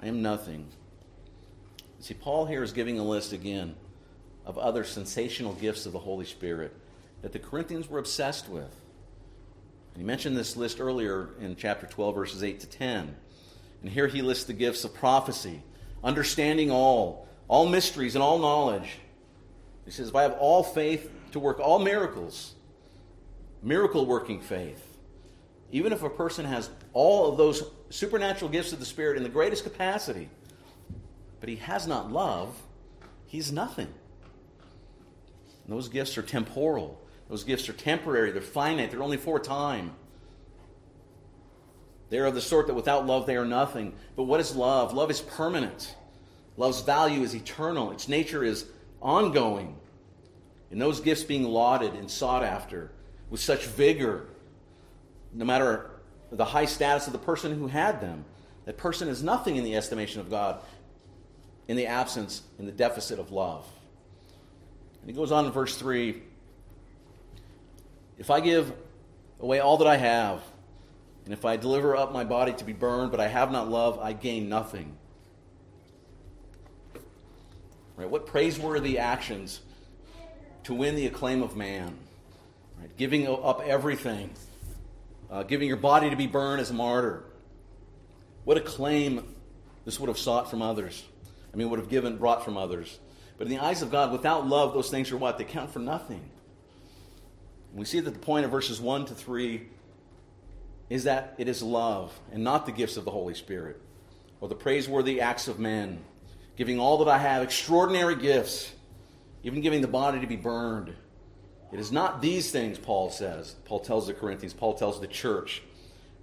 I 0.00 0.06
am 0.06 0.22
nothing. 0.22 0.68
See, 2.00 2.14
Paul 2.14 2.46
here 2.46 2.62
is 2.62 2.72
giving 2.72 2.98
a 2.98 3.04
list 3.04 3.34
again 3.34 3.74
of 4.46 4.56
other 4.56 4.84
sensational 4.84 5.52
gifts 5.52 5.84
of 5.84 5.92
the 5.92 5.98
Holy 5.98 6.24
Spirit 6.24 6.74
that 7.20 7.32
the 7.32 7.38
Corinthians 7.38 7.90
were 7.90 7.98
obsessed 7.98 8.48
with. 8.48 8.74
And 9.92 9.98
he 9.98 10.02
mentioned 10.02 10.34
this 10.34 10.56
list 10.56 10.80
earlier 10.80 11.28
in 11.42 11.56
chapter 11.56 11.86
12, 11.86 12.14
verses 12.14 12.42
8 12.42 12.60
to 12.60 12.66
10. 12.66 13.16
And 13.82 13.90
here 13.90 14.08
he 14.08 14.22
lists 14.22 14.44
the 14.44 14.54
gifts 14.54 14.82
of 14.82 14.94
prophecy, 14.94 15.62
understanding 16.02 16.70
all, 16.70 17.24
all 17.48 17.66
mysteries, 17.66 18.14
and 18.14 18.22
all 18.22 18.38
knowledge. 18.38 18.98
He 19.84 19.90
says, 19.90 20.08
If 20.08 20.14
I 20.14 20.22
have 20.22 20.36
all 20.38 20.62
faith 20.62 21.10
to 21.32 21.38
work 21.38 21.60
all 21.60 21.78
miracles, 21.78 22.54
miracle 23.62 24.06
working 24.06 24.40
faith, 24.40 24.82
even 25.70 25.92
if 25.92 26.02
a 26.02 26.10
person 26.10 26.44
has 26.44 26.70
all 26.92 27.30
of 27.30 27.36
those 27.36 27.64
supernatural 27.90 28.50
gifts 28.50 28.72
of 28.72 28.80
the 28.80 28.86
Spirit 28.86 29.16
in 29.16 29.22
the 29.22 29.28
greatest 29.28 29.64
capacity, 29.64 30.28
but 31.40 31.48
he 31.48 31.56
has 31.56 31.86
not 31.86 32.10
love, 32.10 32.62
he's 33.26 33.52
nothing. 33.52 33.88
And 35.66 35.76
those 35.76 35.88
gifts 35.88 36.16
are 36.16 36.22
temporal. 36.22 37.00
Those 37.28 37.44
gifts 37.44 37.68
are 37.68 37.72
temporary. 37.72 38.30
They're 38.30 38.42
finite. 38.42 38.90
They're 38.90 39.02
only 39.02 39.16
for 39.16 39.38
a 39.38 39.40
time. 39.40 39.92
They 42.10 42.18
are 42.18 42.26
of 42.26 42.34
the 42.34 42.40
sort 42.40 42.66
that 42.66 42.74
without 42.74 43.06
love 43.06 43.26
they 43.26 43.36
are 43.36 43.46
nothing. 43.46 43.94
But 44.14 44.24
what 44.24 44.40
is 44.40 44.54
love? 44.54 44.92
Love 44.92 45.10
is 45.10 45.20
permanent. 45.20 45.96
Love's 46.56 46.82
value 46.82 47.22
is 47.22 47.34
eternal. 47.34 47.90
Its 47.90 48.08
nature 48.08 48.44
is 48.44 48.66
ongoing. 49.02 49.76
And 50.70 50.80
those 50.80 51.00
gifts 51.00 51.24
being 51.24 51.44
lauded 51.44 51.94
and 51.94 52.10
sought 52.10 52.42
after 52.42 52.90
with 53.30 53.40
such 53.40 53.66
vigor 53.66 54.28
no 55.32 55.44
matter 55.44 55.90
the 56.30 56.44
high 56.44 56.64
status 56.64 57.06
of 57.06 57.12
the 57.12 57.18
person 57.18 57.58
who 57.58 57.66
had 57.66 58.00
them. 58.00 58.24
That 58.64 58.76
person 58.76 59.08
is 59.08 59.22
nothing 59.22 59.56
in 59.56 59.64
the 59.64 59.76
estimation 59.76 60.20
of 60.20 60.30
God 60.30 60.60
in 61.68 61.76
the 61.76 61.86
absence, 61.86 62.42
in 62.58 62.66
the 62.66 62.72
deficit 62.72 63.18
of 63.18 63.30
love. 63.30 63.66
And 65.00 65.10
he 65.10 65.16
goes 65.16 65.32
on 65.32 65.44
in 65.46 65.52
verse 65.52 65.76
3 65.76 66.22
If 68.18 68.30
I 68.30 68.40
give 68.40 68.72
away 69.40 69.60
all 69.60 69.76
that 69.78 69.86
I 69.86 69.96
have, 69.96 70.40
and 71.24 71.32
if 71.32 71.44
I 71.44 71.56
deliver 71.56 71.96
up 71.96 72.12
my 72.12 72.24
body 72.24 72.52
to 72.52 72.64
be 72.64 72.72
burned, 72.72 73.10
but 73.10 73.20
I 73.20 73.28
have 73.28 73.50
not 73.50 73.70
love, 73.70 73.98
I 73.98 74.12
gain 74.12 74.48
nothing. 74.48 74.96
Right? 77.96 78.08
What 78.08 78.26
praiseworthy 78.26 78.98
actions 78.98 79.60
to 80.64 80.74
win 80.74 80.96
the 80.96 81.06
acclaim 81.06 81.42
of 81.42 81.56
man. 81.56 81.96
Right? 82.78 82.96
Giving 82.96 83.26
up 83.28 83.62
everything 83.64 84.30
uh, 85.34 85.42
giving 85.42 85.66
your 85.66 85.76
body 85.76 86.10
to 86.10 86.16
be 86.16 86.28
burned 86.28 86.60
as 86.60 86.70
a 86.70 86.74
martyr. 86.74 87.24
What 88.44 88.56
a 88.56 88.60
claim 88.60 89.34
this 89.84 89.98
would 89.98 90.08
have 90.08 90.18
sought 90.18 90.48
from 90.48 90.62
others. 90.62 91.04
I 91.52 91.56
mean, 91.56 91.70
would 91.70 91.80
have 91.80 91.88
given, 91.88 92.18
brought 92.18 92.44
from 92.44 92.56
others. 92.56 92.98
But 93.36 93.48
in 93.48 93.52
the 93.52 93.62
eyes 93.62 93.82
of 93.82 93.90
God, 93.90 94.12
without 94.12 94.46
love, 94.46 94.74
those 94.74 94.90
things 94.90 95.10
are 95.10 95.16
what? 95.16 95.38
They 95.38 95.44
count 95.44 95.72
for 95.72 95.80
nothing. 95.80 96.30
We 97.72 97.84
see 97.84 97.98
that 97.98 98.12
the 98.12 98.18
point 98.18 98.44
of 98.44 98.52
verses 98.52 98.80
1 98.80 99.06
to 99.06 99.14
3 99.14 99.66
is 100.88 101.04
that 101.04 101.34
it 101.38 101.48
is 101.48 101.62
love 101.62 102.16
and 102.32 102.44
not 102.44 102.66
the 102.66 102.72
gifts 102.72 102.96
of 102.96 103.04
the 103.04 103.10
Holy 103.10 103.34
Spirit 103.34 103.80
or 104.40 104.48
the 104.48 104.54
praiseworthy 104.54 105.20
acts 105.20 105.48
of 105.48 105.58
men, 105.58 106.04
giving 106.56 106.78
all 106.78 106.98
that 106.98 107.08
I 107.08 107.18
have, 107.18 107.42
extraordinary 107.42 108.16
gifts, 108.16 108.72
even 109.42 109.60
giving 109.60 109.80
the 109.80 109.88
body 109.88 110.20
to 110.20 110.26
be 110.26 110.36
burned. 110.36 110.94
It 111.72 111.80
is 111.80 111.90
not 111.90 112.22
these 112.22 112.50
things, 112.50 112.78
Paul 112.78 113.10
says. 113.10 113.56
Paul 113.64 113.80
tells 113.80 114.06
the 114.06 114.14
Corinthians, 114.14 114.54
Paul 114.54 114.74
tells 114.74 115.00
the 115.00 115.06
church, 115.06 115.62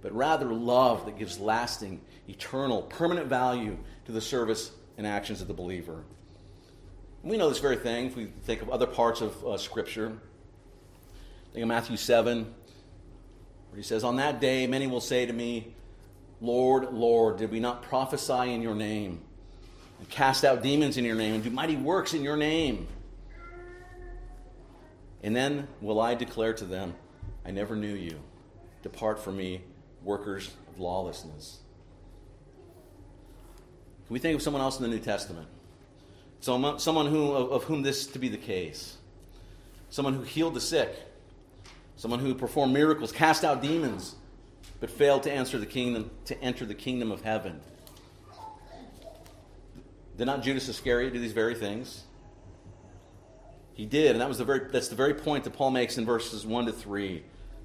but 0.00 0.12
rather 0.12 0.46
love 0.46 1.04
that 1.04 1.18
gives 1.18 1.38
lasting, 1.38 2.00
eternal, 2.28 2.82
permanent 2.82 3.26
value 3.26 3.76
to 4.06 4.12
the 4.12 4.20
service 4.20 4.72
and 4.96 5.06
actions 5.06 5.40
of 5.40 5.48
the 5.48 5.54
believer. 5.54 6.04
We 7.22 7.36
know 7.36 7.48
this 7.48 7.58
very 7.58 7.76
thing 7.76 8.06
if 8.06 8.16
we 8.16 8.26
think 8.26 8.62
of 8.62 8.70
other 8.70 8.86
parts 8.86 9.20
of 9.20 9.44
uh, 9.46 9.56
Scripture. 9.56 10.12
Think 11.52 11.62
of 11.62 11.68
Matthew 11.68 11.96
7, 11.96 12.44
where 13.70 13.76
he 13.76 13.82
says, 13.82 14.02
On 14.02 14.16
that 14.16 14.40
day, 14.40 14.66
many 14.66 14.86
will 14.86 15.00
say 15.00 15.26
to 15.26 15.32
me, 15.32 15.74
Lord, 16.40 16.92
Lord, 16.92 17.36
did 17.36 17.52
we 17.52 17.60
not 17.60 17.82
prophesy 17.82 18.52
in 18.52 18.62
your 18.62 18.74
name, 18.74 19.20
and 20.02 20.10
cast 20.10 20.44
out 20.44 20.64
demons 20.64 20.96
in 20.96 21.04
your 21.04 21.14
name, 21.14 21.34
and 21.34 21.44
do 21.44 21.50
mighty 21.50 21.76
works 21.76 22.12
in 22.12 22.24
your 22.24 22.36
name? 22.36 22.88
And 25.22 25.36
then 25.36 25.68
will 25.80 26.00
I 26.00 26.16
declare 26.16 26.52
to 26.54 26.64
them, 26.64 26.94
I 27.46 27.52
never 27.52 27.76
knew 27.76 27.94
you. 27.94 28.18
Depart 28.82 29.20
from 29.20 29.36
me, 29.36 29.62
workers 30.02 30.50
of 30.68 30.80
lawlessness. 30.80 31.60
Can 34.08 34.14
we 34.14 34.18
think 34.18 34.34
of 34.34 34.42
someone 34.42 34.60
else 34.60 34.80
in 34.80 34.82
the 34.82 34.88
New 34.88 34.98
Testament? 34.98 35.46
Someone 36.40 37.06
who, 37.06 37.30
of 37.32 37.62
whom 37.62 37.82
this 37.82 38.08
to 38.08 38.18
be 38.18 38.28
the 38.28 38.36
case. 38.36 38.96
Someone 39.88 40.14
who 40.14 40.22
healed 40.22 40.54
the 40.54 40.60
sick. 40.60 40.92
Someone 41.94 42.18
who 42.18 42.34
performed 42.34 42.72
miracles, 42.72 43.12
cast 43.12 43.44
out 43.44 43.62
demons, 43.62 44.16
but 44.80 44.90
failed 44.90 45.22
to 45.22 45.30
answer 45.30 45.58
the 45.58 45.66
kingdom, 45.66 46.10
to 46.24 46.42
enter 46.42 46.66
the 46.66 46.74
kingdom 46.74 47.12
of 47.12 47.22
heaven. 47.22 47.60
Did 50.16 50.26
not 50.26 50.42
Judas 50.42 50.68
Iscariot 50.68 51.12
do 51.12 51.18
these 51.18 51.32
very 51.32 51.54
things? 51.54 52.04
He 53.74 53.86
did, 53.86 54.12
and 54.12 54.20
that 54.20 54.28
was 54.28 54.38
the 54.38 54.44
very, 54.44 54.68
that's 54.70 54.88
the 54.88 54.94
very 54.94 55.14
point 55.14 55.44
that 55.44 55.54
Paul 55.54 55.70
makes 55.70 55.96
in 55.96 56.04
verses 56.04 56.44
1 56.44 56.66
to 56.66 56.72
3. 56.72 57.22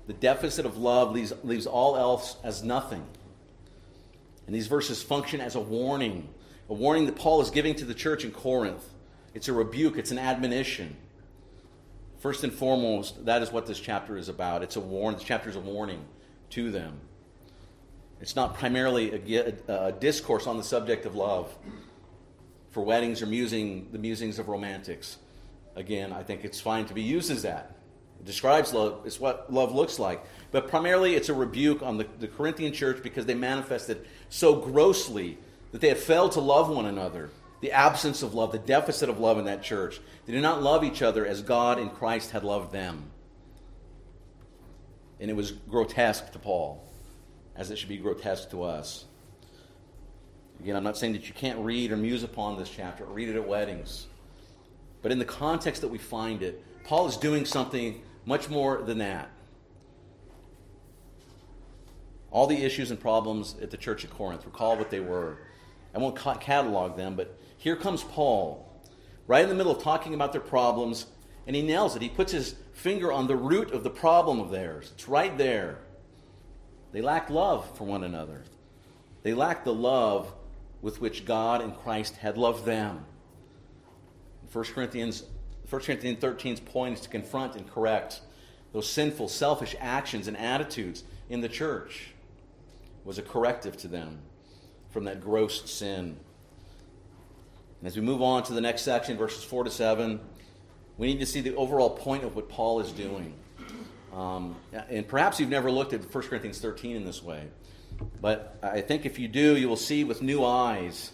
The 0.08 0.14
deficit 0.14 0.66
of 0.66 0.78
love 0.78 1.12
leaves, 1.12 1.34
leaves 1.44 1.68
all 1.68 1.98
else 1.98 2.38
as 2.44 2.64
nothing. 2.64 3.06
And 4.46 4.56
these 4.56 4.68
verses 4.68 5.04
function 5.04 5.42
as 5.42 5.56
a 5.56 5.60
warning, 5.60 6.30
a 6.70 6.74
warning 6.74 7.06
that 7.08 7.18
Paul 7.18 7.42
is 7.42 7.50
giving 7.50 7.76
to 7.76 7.86
the 7.86 7.94
church 7.94 8.24
in 8.24 8.32
Corinth. 8.32 8.84
It's 9.34 9.50
a 9.50 9.54
rebuke, 9.54 9.98
it's 9.98 10.12
an 10.12 10.18
admonition. 10.18 10.96
First 12.20 12.46
and 12.46 12.54
foremost, 12.54 13.26
that 13.26 13.42
is 13.42 13.52
what 13.52 13.68
this 13.68 13.80
chapter 13.80 14.18
is 14.18 14.30
about. 14.30 14.64
It's 14.64 14.78
a 14.78 14.80
warn. 14.80 15.16
This 15.16 15.24
chapter 15.24 15.50
is 15.50 15.58
a 15.58 15.60
warning 15.60 16.04
to 16.52 16.72
them. 16.72 17.00
It's 18.22 18.36
not 18.36 18.56
primarily 18.56 19.12
a, 19.68 19.90
a 19.90 19.92
discourse 19.92 20.48
on 20.48 20.58
the 20.58 20.64
subject 20.64 21.06
of 21.06 21.16
love 21.16 21.54
for 22.78 22.84
weddings 22.84 23.24
or 23.24 23.26
musing, 23.26 23.88
the 23.92 23.98
musings 23.98 24.38
of 24.38 24.50
romantics 24.50 25.18
again, 25.76 26.14
I 26.14 26.22
think 26.22 26.46
it's 26.46 26.62
fine 26.62 26.86
to 26.86 26.94
be 26.94 27.02
used 27.02 27.32
as 27.32 27.42
that. 27.42 27.76
It 28.20 28.26
describes 28.28 28.72
love, 28.72 29.02
it's 29.04 29.20
what 29.20 29.52
love 29.52 29.74
looks 29.74 29.98
like. 29.98 30.24
But 30.52 30.68
primarily, 30.68 31.16
it's 31.16 31.30
a 31.30 31.34
rebuke 31.34 31.82
on 31.82 31.98
the, 31.98 32.06
the 32.20 32.28
Corinthian 32.28 32.74
church 32.74 33.02
because 33.02 33.26
they 33.26 33.34
manifested 33.34 34.06
so 34.30 34.58
grossly 34.58 35.40
that 35.72 35.82
they 35.82 35.88
had 35.88 35.98
failed 35.98 36.34
to 36.34 36.40
love 36.40 36.70
one 36.70 36.86
another. 36.86 37.32
The 37.62 37.72
absence 37.72 38.22
of 38.22 38.36
love, 38.36 38.52
the 38.52 38.60
deficit 38.60 39.10
of 39.10 39.18
love 39.18 39.40
in 39.40 39.46
that 39.46 39.64
church. 39.64 40.00
They 40.28 40.34
did 40.34 40.44
not 40.44 40.62
love 40.62 40.84
each 40.84 41.02
other 41.02 41.26
as 41.26 41.42
God 41.42 41.80
and 41.80 41.92
Christ 41.92 42.30
had 42.30 42.44
loved 42.44 42.72
them. 42.72 43.10
And 45.20 45.32
it 45.32 45.36
was 45.36 45.52
grotesque 45.52 46.32
to 46.34 46.38
Paul, 46.38 46.88
as 47.56 47.72
it 47.72 47.80
should 47.80 47.90
be 47.90 47.98
grotesque 47.98 48.52
to 48.52 48.62
us. 48.62 49.06
Again, 50.60 50.76
I'm 50.76 50.84
not 50.84 50.98
saying 50.98 51.14
that 51.14 51.28
you 51.28 51.34
can't 51.34 51.60
read 51.60 51.92
or 51.92 51.98
muse 51.98 52.24
upon 52.24 52.58
this 52.58 52.70
chapter, 52.70 53.06
read 53.06 53.30
it 53.30 53.36
at 53.36 53.48
weddings. 53.48 54.08
But 55.02 55.12
in 55.12 55.20
the 55.20 55.26
context 55.26 55.82
that 55.82 55.88
we 55.88 55.98
find 55.98 56.42
it, 56.42 56.64
Paul 56.84 57.08
is 57.08 57.18
doing 57.18 57.46
something 57.46 58.02
much 58.26 58.50
more 58.50 58.82
than 58.82 58.98
that. 58.98 59.30
All 62.32 62.48
the 62.48 62.64
issues 62.64 62.92
and 62.92 63.00
problems 63.00 63.56
at 63.62 63.72
the 63.72 63.78
church 63.78 64.04
at 64.04 64.10
Corinth, 64.10 64.46
recall 64.46 64.78
what 64.78 64.90
they 64.90 65.00
were. 65.00 65.38
I 65.96 66.00
won't 66.00 66.16
catalog 66.16 66.98
them, 66.98 67.16
but 67.16 67.40
here 67.58 67.76
comes 67.76 68.04
Paul, 68.04 68.70
right 69.28 69.44
in 69.44 69.50
the 69.50 69.56
middle 69.56 69.72
of 69.72 69.82
talking 69.82 70.14
about 70.14 70.32
their 70.32 70.42
problems, 70.42 71.06
And 71.48 71.56
he 71.56 71.62
nails 71.62 71.96
it. 71.96 72.02
He 72.02 72.10
puts 72.10 72.34
his 72.34 72.56
finger 72.74 73.12
on 73.12 73.26
the 73.26 73.36
root 73.38 73.72
of 73.72 73.84
the 73.84 73.90
problem 73.90 74.42
of 74.42 74.52
theirs. 74.52 74.92
It's 74.94 75.08
right 75.08 75.36
there. 75.38 75.80
They 76.92 77.02
lack 77.02 77.30
love 77.30 77.76
for 77.78 77.86
one 77.86 78.04
another. 78.04 78.44
They 79.24 79.34
lack 79.34 79.64
the 79.64 79.74
love 79.74 80.34
with 80.82 81.02
which 81.02 81.26
God 81.26 81.62
and 81.62 81.76
Christ 81.76 82.18
had 82.18 82.38
loved 82.38 82.66
them. 82.66 83.06
1 84.52 84.66
Corinthians, 84.66 85.24
1 85.70 85.82
Corinthians 85.82 86.20
13's 86.24 86.60
point 86.60 86.96
is 86.96 87.02
to 87.02 87.10
confront 87.10 87.56
and 87.56 87.70
correct 87.70 88.22
those 88.74 88.90
sinful, 88.90 89.28
selfish 89.28 89.76
actions 89.80 90.28
and 90.28 90.38
attitudes 90.38 91.04
in 91.30 91.42
the 91.42 91.50
church. 91.50 92.14
Was 93.04 93.18
a 93.18 93.22
corrective 93.22 93.78
to 93.78 93.88
them 93.88 94.20
from 94.90 95.06
that 95.06 95.22
gross 95.22 95.70
sin. 95.70 96.18
And 97.80 97.88
as 97.88 97.96
we 97.96 98.02
move 98.02 98.22
on 98.22 98.44
to 98.44 98.54
the 98.54 98.62
next 98.62 98.82
section, 98.82 99.18
verses 99.18 99.44
4 99.44 99.66
to 99.66 99.70
7, 99.70 100.20
we 100.98 101.08
need 101.08 101.20
to 101.20 101.26
see 101.26 101.42
the 101.42 101.56
overall 101.56 101.92
point 101.92 102.24
of 102.24 102.36
what 102.36 102.50
Paul 102.50 102.80
is 102.80 102.92
doing. 102.92 103.34
Um, 104.14 104.56
and 104.90 105.08
perhaps 105.08 105.40
you've 105.40 105.50
never 105.50 105.70
looked 105.70 105.94
at 105.94 106.14
1 106.14 106.24
Corinthians 106.26 106.60
13 106.60 106.96
in 106.96 107.06
this 107.06 107.22
way. 107.22 107.48
But 108.22 108.58
I 108.62 108.82
think 108.82 109.06
if 109.06 109.20
you 109.20 109.28
do, 109.28 109.56
you 109.56 109.70
will 109.70 109.76
see 109.76 110.04
with 110.04 110.22
new 110.22 110.44
eyes 110.44 111.12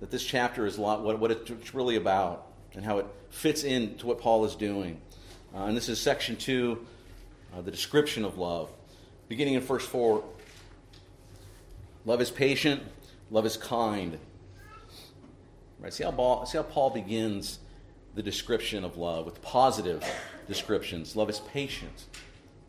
that 0.00 0.10
this 0.10 0.24
chapter 0.24 0.66
is 0.66 0.78
lot 0.78 1.02
what, 1.02 1.18
what 1.18 1.30
it's 1.30 1.74
really 1.74 1.96
about 1.96 2.46
and 2.74 2.84
how 2.84 2.98
it 2.98 3.06
fits 3.30 3.64
into 3.64 4.06
what 4.06 4.20
Paul 4.20 4.44
is 4.44 4.54
doing. 4.54 5.00
Uh, 5.54 5.64
and 5.64 5.76
this 5.76 5.88
is 5.88 6.00
section 6.00 6.36
2, 6.36 6.84
uh, 7.54 7.60
the 7.60 7.70
description 7.70 8.24
of 8.24 8.38
love. 8.38 8.70
Beginning 9.28 9.54
in 9.54 9.60
verse 9.60 9.86
4 9.86 10.24
Love 12.04 12.20
is 12.20 12.30
patient, 12.30 12.82
love 13.30 13.46
is 13.46 13.56
kind. 13.56 14.18
Right? 15.78 15.92
See 15.92 16.02
how, 16.02 16.10
Paul, 16.10 16.46
see 16.46 16.58
how 16.58 16.64
Paul 16.64 16.90
begins 16.90 17.60
the 18.14 18.22
description 18.22 18.84
of 18.84 18.96
love 18.96 19.24
with 19.24 19.40
positive 19.40 20.04
descriptions. 20.48 21.14
Love 21.14 21.30
is 21.30 21.38
patient, 21.40 22.06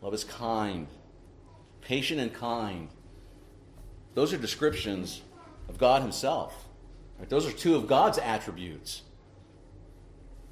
love 0.02 0.14
is 0.14 0.24
kind. 0.24 0.86
Patient 1.80 2.18
and 2.18 2.32
kind. 2.32 2.88
Those 4.14 4.32
are 4.32 4.38
descriptions 4.38 5.22
of 5.68 5.78
God 5.78 6.02
Himself. 6.02 6.68
Right? 7.18 7.28
Those 7.28 7.46
are 7.46 7.52
two 7.52 7.76
of 7.76 7.86
God's 7.86 8.18
attributes. 8.18 9.02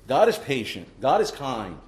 God 0.08 0.28
is 0.28 0.36
patient, 0.36 0.88
God 1.00 1.20
is 1.20 1.30
kind. 1.30 1.78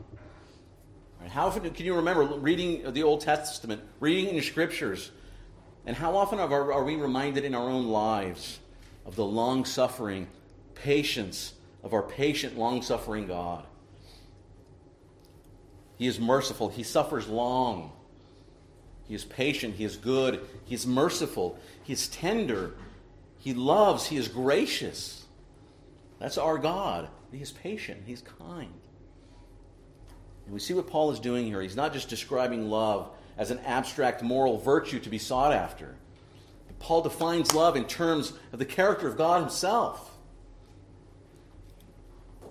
Right? 1.20 1.30
How 1.30 1.46
often 1.46 1.68
can 1.70 1.84
you 1.84 1.96
remember 1.96 2.22
reading 2.22 2.92
the 2.92 3.02
Old 3.02 3.20
Testament, 3.20 3.82
reading 4.00 4.28
in 4.28 4.36
the 4.36 4.42
scriptures, 4.42 5.10
and 5.86 5.96
how 5.96 6.16
often 6.16 6.38
are, 6.38 6.72
are 6.72 6.84
we 6.84 6.96
reminded 6.96 7.44
in 7.44 7.54
our 7.54 7.68
own 7.68 7.88
lives 7.88 8.60
of 9.04 9.16
the 9.16 9.24
long 9.24 9.64
suffering, 9.64 10.28
patience 10.74 11.54
of 11.82 11.92
our 11.92 12.02
patient, 12.02 12.56
long 12.56 12.82
suffering 12.82 13.26
God? 13.26 13.66
He 15.96 16.06
is 16.06 16.18
merciful, 16.18 16.68
He 16.68 16.82
suffers 16.82 17.28
long. 17.28 17.92
He 19.06 19.14
is 19.14 19.25
patient. 19.25 19.75
He 19.75 19.84
is 19.84 19.96
good. 19.96 20.46
He 20.64 20.75
is 20.75 20.87
merciful. 20.87 21.58
He 21.82 21.92
is 21.92 22.08
tender. 22.08 22.75
He 23.38 23.52
loves. 23.52 24.06
He 24.06 24.16
is 24.16 24.28
gracious. 24.28 25.26
That's 26.18 26.38
our 26.38 26.56
God. 26.58 27.08
He 27.30 27.42
is 27.42 27.52
patient. 27.52 28.02
He's 28.06 28.23
kind. 28.23 28.73
And 30.46 30.54
we 30.54 30.61
see 30.61 30.75
what 30.75 30.87
Paul 30.87 31.11
is 31.11 31.20
doing 31.20 31.46
here. 31.46 31.61
He's 31.61 31.76
not 31.76 31.92
just 31.92 32.08
describing 32.08 32.70
love 32.70 33.11
as 33.37 33.50
an 33.50 33.58
abstract 33.61 34.23
moral 34.23 34.58
virtue 34.58 35.00
to 35.00 35.11
be 35.11 35.18
sought 35.18 35.52
after. 35.52 35.94
But 36.66 36.78
Paul 36.78 37.02
defines 37.02 37.54
love 37.54 37.76
in 37.76 37.84
terms 37.84 38.32
of 38.52 38.58
the 38.58 38.64
character 38.64 39.08
of 39.08 39.16
God 39.16 39.40
himself. 39.40 40.16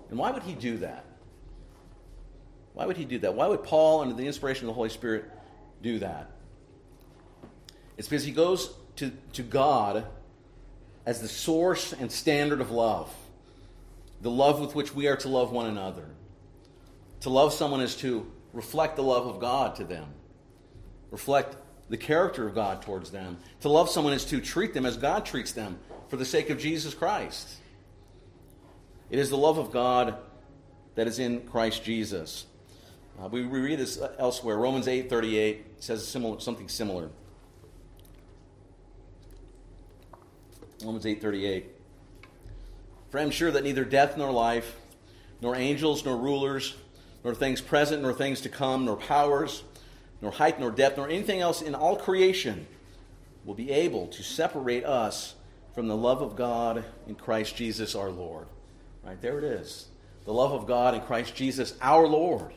And 0.09 0.19
why 0.19 0.31
would 0.31 0.43
he 0.43 0.53
do 0.53 0.77
that? 0.77 1.05
Why 2.73 2.85
would 2.85 2.97
he 2.97 3.05
do 3.05 3.19
that? 3.19 3.33
Why 3.33 3.47
would 3.47 3.63
Paul, 3.63 4.01
under 4.01 4.13
the 4.13 4.27
inspiration 4.27 4.65
of 4.65 4.67
the 4.67 4.73
Holy 4.73 4.89
Spirit, 4.89 5.25
do 5.81 5.99
that? 5.99 6.32
It's 7.97 8.07
because 8.07 8.23
he 8.23 8.31
goes 8.31 8.73
to, 8.97 9.11
to 9.33 9.43
God 9.43 10.05
as 11.05 11.21
the 11.21 11.27
source 11.27 11.93
and 11.93 12.11
standard 12.11 12.61
of 12.61 12.71
love, 12.71 13.13
the 14.21 14.31
love 14.31 14.59
with 14.59 14.75
which 14.75 14.95
we 14.95 15.07
are 15.07 15.17
to 15.17 15.29
love 15.29 15.51
one 15.51 15.65
another. 15.65 16.05
To 17.21 17.29
love 17.29 17.53
someone 17.53 17.81
is 17.81 17.95
to 17.97 18.29
reflect 18.51 18.95
the 18.95 19.03
love 19.03 19.27
of 19.27 19.39
God 19.39 19.75
to 19.77 19.83
them, 19.83 20.07
reflect 21.11 21.55
the 21.89 21.97
character 21.97 22.47
of 22.47 22.55
God 22.55 22.81
towards 22.81 23.11
them. 23.11 23.37
To 23.61 23.69
love 23.69 23.89
someone 23.89 24.13
is 24.13 24.25
to 24.25 24.39
treat 24.41 24.73
them 24.73 24.85
as 24.85 24.97
God 24.97 25.25
treats 25.25 25.51
them 25.51 25.77
for 26.07 26.17
the 26.17 26.25
sake 26.25 26.49
of 26.49 26.57
Jesus 26.57 26.93
Christ. 26.93 27.57
It 29.09 29.19
is 29.19 29.29
the 29.29 29.37
love 29.37 29.57
of 29.57 29.71
God 29.71 30.17
that 30.95 31.07
is 31.07 31.19
in 31.19 31.41
Christ 31.41 31.83
Jesus. 31.83 32.45
Uh, 33.21 33.27
we, 33.27 33.45
we 33.45 33.59
read 33.59 33.79
this 33.79 34.01
elsewhere. 34.17 34.57
Romans 34.57 34.87
8 34.87 35.09
38 35.09 35.83
says 35.83 36.07
similar, 36.07 36.39
something 36.39 36.67
similar. 36.67 37.09
Romans 40.83 41.05
8:38. 41.05 41.65
For 43.09 43.19
I 43.19 43.23
am 43.23 43.31
sure 43.31 43.51
that 43.51 43.63
neither 43.63 43.85
death 43.85 44.17
nor 44.17 44.31
life, 44.31 44.75
nor 45.41 45.55
angels 45.55 46.03
nor 46.03 46.17
rulers, 46.17 46.75
nor 47.23 47.33
things 47.33 47.61
present 47.61 48.01
nor 48.01 48.13
things 48.13 48.41
to 48.41 48.49
come, 48.49 48.85
nor 48.85 48.95
powers, 48.95 49.63
nor 50.21 50.31
height 50.31 50.59
nor 50.59 50.71
depth, 50.71 50.97
nor 50.97 51.07
anything 51.07 51.39
else 51.39 51.61
in 51.61 51.75
all 51.75 51.95
creation 51.95 52.67
will 53.45 53.53
be 53.53 53.71
able 53.71 54.07
to 54.07 54.23
separate 54.23 54.85
us 54.85 55.35
from 55.75 55.87
the 55.87 55.97
love 55.97 56.21
of 56.21 56.35
God 56.35 56.83
in 57.07 57.15
Christ 57.15 57.55
Jesus 57.55 57.95
our 57.95 58.09
Lord. 58.09 58.47
Right 59.03 59.21
there 59.21 59.37
it 59.37 59.43
is. 59.43 59.87
The 60.25 60.33
love 60.33 60.51
of 60.51 60.65
God 60.65 60.95
in 60.95 61.01
Christ 61.01 61.35
Jesus 61.35 61.75
our 61.81 62.07
Lord. 62.07 62.53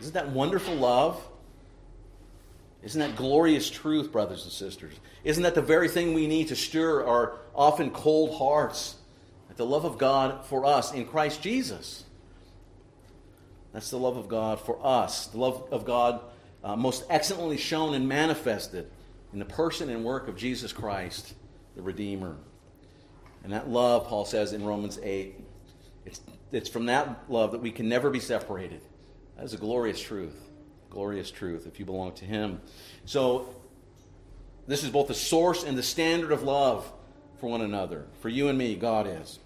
Isn't 0.00 0.14
that 0.14 0.30
wonderful 0.30 0.74
love? 0.74 1.22
Isn't 2.82 3.00
that 3.00 3.16
glorious 3.16 3.70
truth, 3.70 4.10
brothers 4.10 4.42
and 4.42 4.52
sisters? 4.52 4.94
Isn't 5.22 5.44
that 5.44 5.54
the 5.54 5.62
very 5.62 5.88
thing 5.88 6.14
we 6.14 6.26
need 6.26 6.48
to 6.48 6.56
stir 6.56 7.04
our 7.06 7.38
often 7.54 7.90
cold 7.90 8.36
hearts? 8.36 8.96
The 9.56 9.66
love 9.66 9.84
of 9.84 9.98
God 9.98 10.46
for 10.46 10.64
us 10.64 10.92
in 10.92 11.06
Christ 11.06 11.42
Jesus. 11.42 12.04
That's 13.72 13.90
the 13.90 13.98
love 13.98 14.16
of 14.16 14.26
God 14.26 14.60
for 14.60 14.84
us. 14.84 15.26
The 15.28 15.38
love 15.38 15.68
of 15.70 15.84
God 15.84 16.20
uh, 16.64 16.74
most 16.74 17.04
excellently 17.10 17.58
shown 17.58 17.94
and 17.94 18.08
manifested 18.08 18.90
in 19.32 19.38
the 19.38 19.44
person 19.44 19.88
and 19.88 20.04
work 20.04 20.26
of 20.26 20.36
Jesus 20.36 20.72
Christ, 20.72 21.34
the 21.76 21.82
Redeemer. 21.82 22.36
And 23.44 23.52
that 23.52 23.68
love, 23.68 24.08
Paul 24.08 24.24
says 24.24 24.52
in 24.52 24.64
Romans 24.64 24.98
8, 25.02 25.34
it's, 26.06 26.20
it's 26.50 26.68
from 26.68 26.86
that 26.86 27.24
love 27.28 27.52
that 27.52 27.60
we 27.60 27.70
can 27.70 27.88
never 27.88 28.10
be 28.10 28.20
separated. 28.20 28.80
That 29.36 29.44
is 29.44 29.54
a 29.54 29.58
glorious 29.58 30.00
truth 30.00 30.34
glorious 30.92 31.30
truth 31.30 31.66
if 31.66 31.80
you 31.80 31.86
belong 31.86 32.12
to 32.12 32.26
Him. 32.26 32.60
So, 33.06 33.48
this 34.66 34.84
is 34.84 34.90
both 34.90 35.08
the 35.08 35.14
source 35.14 35.64
and 35.64 35.76
the 35.76 35.82
standard 35.82 36.30
of 36.30 36.42
love 36.42 36.90
for 37.40 37.48
one 37.50 37.62
another. 37.62 38.06
For 38.20 38.28
you 38.28 38.48
and 38.48 38.58
me, 38.58 38.76
God 38.76 39.06
is. 39.06 39.38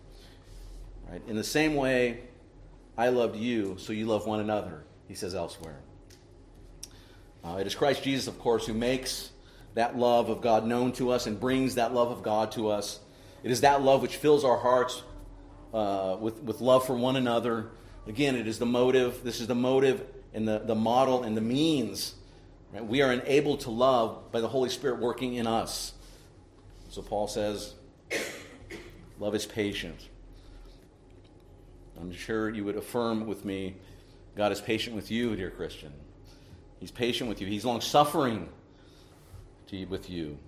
Right? 1.09 1.23
In 1.29 1.37
the 1.37 1.45
same 1.45 1.77
way, 1.77 2.25
I 2.99 3.09
loved 3.09 3.37
you, 3.37 3.77
so 3.79 3.93
you 3.93 4.07
love 4.07 4.27
one 4.27 4.41
another, 4.41 4.85
he 5.07 5.15
says 5.15 5.35
elsewhere. 5.35 5.79
Uh, 7.45 7.59
it 7.61 7.67
is 7.67 7.77
Christ 7.77 8.03
Jesus, 8.03 8.27
of 8.27 8.39
course, 8.41 8.67
who 8.67 8.75
makes 8.75 9.31
that 9.75 9.97
love 9.97 10.29
of 10.29 10.41
God 10.41 10.67
known 10.67 10.93
to 10.95 11.11
us 11.11 11.27
and 11.27 11.39
brings 11.39 11.77
that 11.77 11.95
love 11.95 12.11
of 12.11 12.25
God 12.25 12.51
to 12.53 12.71
us. 12.71 12.99
It 13.45 13.53
is 13.53 13.61
that 13.61 13.83
love 13.83 14.03
which 14.03 14.17
fills 14.17 14.45
our 14.45 14.59
hearts 14.59 15.03
uh, 15.73 16.17
with, 16.19 16.43
with 16.43 16.61
love 16.61 16.85
for 16.87 16.97
one 16.97 17.15
another. 17.15 17.71
Again, 18.09 18.35
it 18.35 18.49
is 18.49 18.59
the 18.59 18.67
motive. 18.67 19.23
This 19.23 19.41
is 19.41 19.47
the 19.47 19.55
motive 19.55 20.05
and 20.35 20.47
the, 20.47 20.59
the 20.59 20.75
model 20.75 21.23
and 21.23 21.37
the 21.37 21.41
means. 21.41 22.15
Right? 22.73 22.85
We 22.85 23.03
are 23.03 23.13
enabled 23.13 23.61
to 23.61 23.71
love 23.71 24.31
by 24.33 24.41
the 24.41 24.49
Holy 24.49 24.69
Spirit 24.69 25.01
working 25.01 25.35
in 25.35 25.47
us. 25.47 25.93
So 26.91 27.03
Paul 27.03 27.29
says, 27.29 27.75
love 29.19 29.35
is 29.35 29.47
patient. 29.47 30.09
I'm 31.99 32.13
sure 32.13 32.51
you 32.51 32.65
would 32.65 32.77
affirm 32.77 33.27
with 33.27 33.45
me 33.45 33.77
God 34.37 34.53
is 34.53 34.61
patient 34.61 34.95
with 34.95 35.11
you, 35.11 35.35
dear 35.35 35.51
Christian. 35.51 35.93
He's 36.79 36.91
patient 36.91 37.29
with 37.29 37.41
you. 37.41 37.47
He's 37.47 37.65
long 37.65 37.81
suffering 37.81 38.51
with 39.89 40.11
you. 40.11 40.39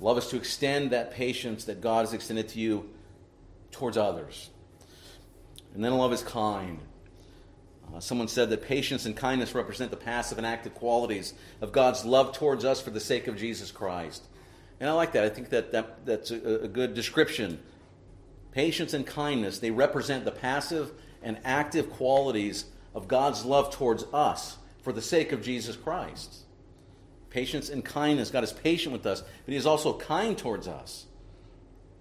Love 0.00 0.16
is 0.18 0.28
to 0.28 0.36
extend 0.36 0.92
that 0.92 1.12
patience 1.12 1.64
that 1.64 1.80
God 1.80 2.06
has 2.06 2.14
extended 2.14 2.48
to 2.50 2.60
you 2.60 2.88
towards 3.72 3.96
others. 3.96 4.50
And 5.74 5.84
then 5.84 5.96
love 5.98 6.12
is 6.12 6.22
kind. 6.22 6.78
Uh, 7.94 8.00
someone 8.00 8.28
said 8.28 8.50
that 8.50 8.62
patience 8.62 9.06
and 9.06 9.16
kindness 9.16 9.54
represent 9.54 9.90
the 9.90 9.96
passive 9.96 10.38
and 10.38 10.46
active 10.46 10.74
qualities 10.74 11.34
of 11.60 11.72
God's 11.72 12.04
love 12.04 12.32
towards 12.32 12.64
us 12.64 12.80
for 12.80 12.90
the 12.90 13.00
sake 13.00 13.26
of 13.26 13.36
Jesus 13.36 13.70
Christ. 13.70 14.24
And 14.80 14.88
I 14.88 14.92
like 14.92 15.12
that. 15.12 15.24
I 15.24 15.28
think 15.28 15.48
that, 15.50 15.72
that 15.72 16.04
that's 16.04 16.30
a, 16.30 16.64
a 16.64 16.68
good 16.68 16.94
description. 16.94 17.60
Patience 18.52 18.94
and 18.94 19.06
kindness, 19.06 19.58
they 19.58 19.70
represent 19.70 20.24
the 20.24 20.30
passive 20.30 20.92
and 21.22 21.38
active 21.44 21.90
qualities 21.90 22.66
of 22.94 23.08
God's 23.08 23.44
love 23.44 23.72
towards 23.72 24.04
us 24.12 24.58
for 24.82 24.92
the 24.92 25.02
sake 25.02 25.32
of 25.32 25.42
Jesus 25.42 25.76
Christ. 25.76 26.44
Patience 27.30 27.68
and 27.68 27.84
kindness. 27.84 28.30
God 28.30 28.44
is 28.44 28.52
patient 28.52 28.92
with 28.92 29.06
us, 29.06 29.20
but 29.20 29.52
He 29.52 29.56
is 29.56 29.66
also 29.66 29.98
kind 29.98 30.36
towards 30.36 30.68
us. 30.68 31.06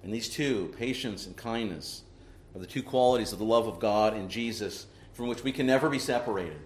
And 0.03 0.13
these 0.13 0.29
two, 0.29 0.73
patience 0.77 1.25
and 1.25 1.35
kindness, 1.35 2.03
are 2.55 2.59
the 2.59 2.65
two 2.65 2.83
qualities 2.83 3.33
of 3.33 3.39
the 3.39 3.45
love 3.45 3.67
of 3.67 3.79
God 3.79 4.15
in 4.15 4.29
Jesus 4.29 4.87
from 5.17 5.27
which 5.27 5.43
we 5.43 5.51
can 5.51 5.65
never 5.65 5.89
be 5.89 5.97
separated. 5.97 6.59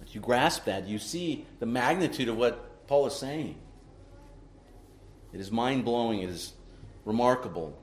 If 0.00 0.14
you 0.14 0.22
grasp 0.22 0.64
that, 0.64 0.88
you 0.88 0.98
see 0.98 1.44
the 1.60 1.66
magnitude 1.66 2.30
of 2.30 2.38
what 2.38 2.88
Paul 2.88 3.06
is 3.06 3.14
saying. 3.14 3.56
It 5.34 5.40
is 5.40 5.50
mind 5.50 5.84
blowing, 5.84 6.22
it 6.22 6.30
is 6.30 6.54
remarkable, 7.04 7.78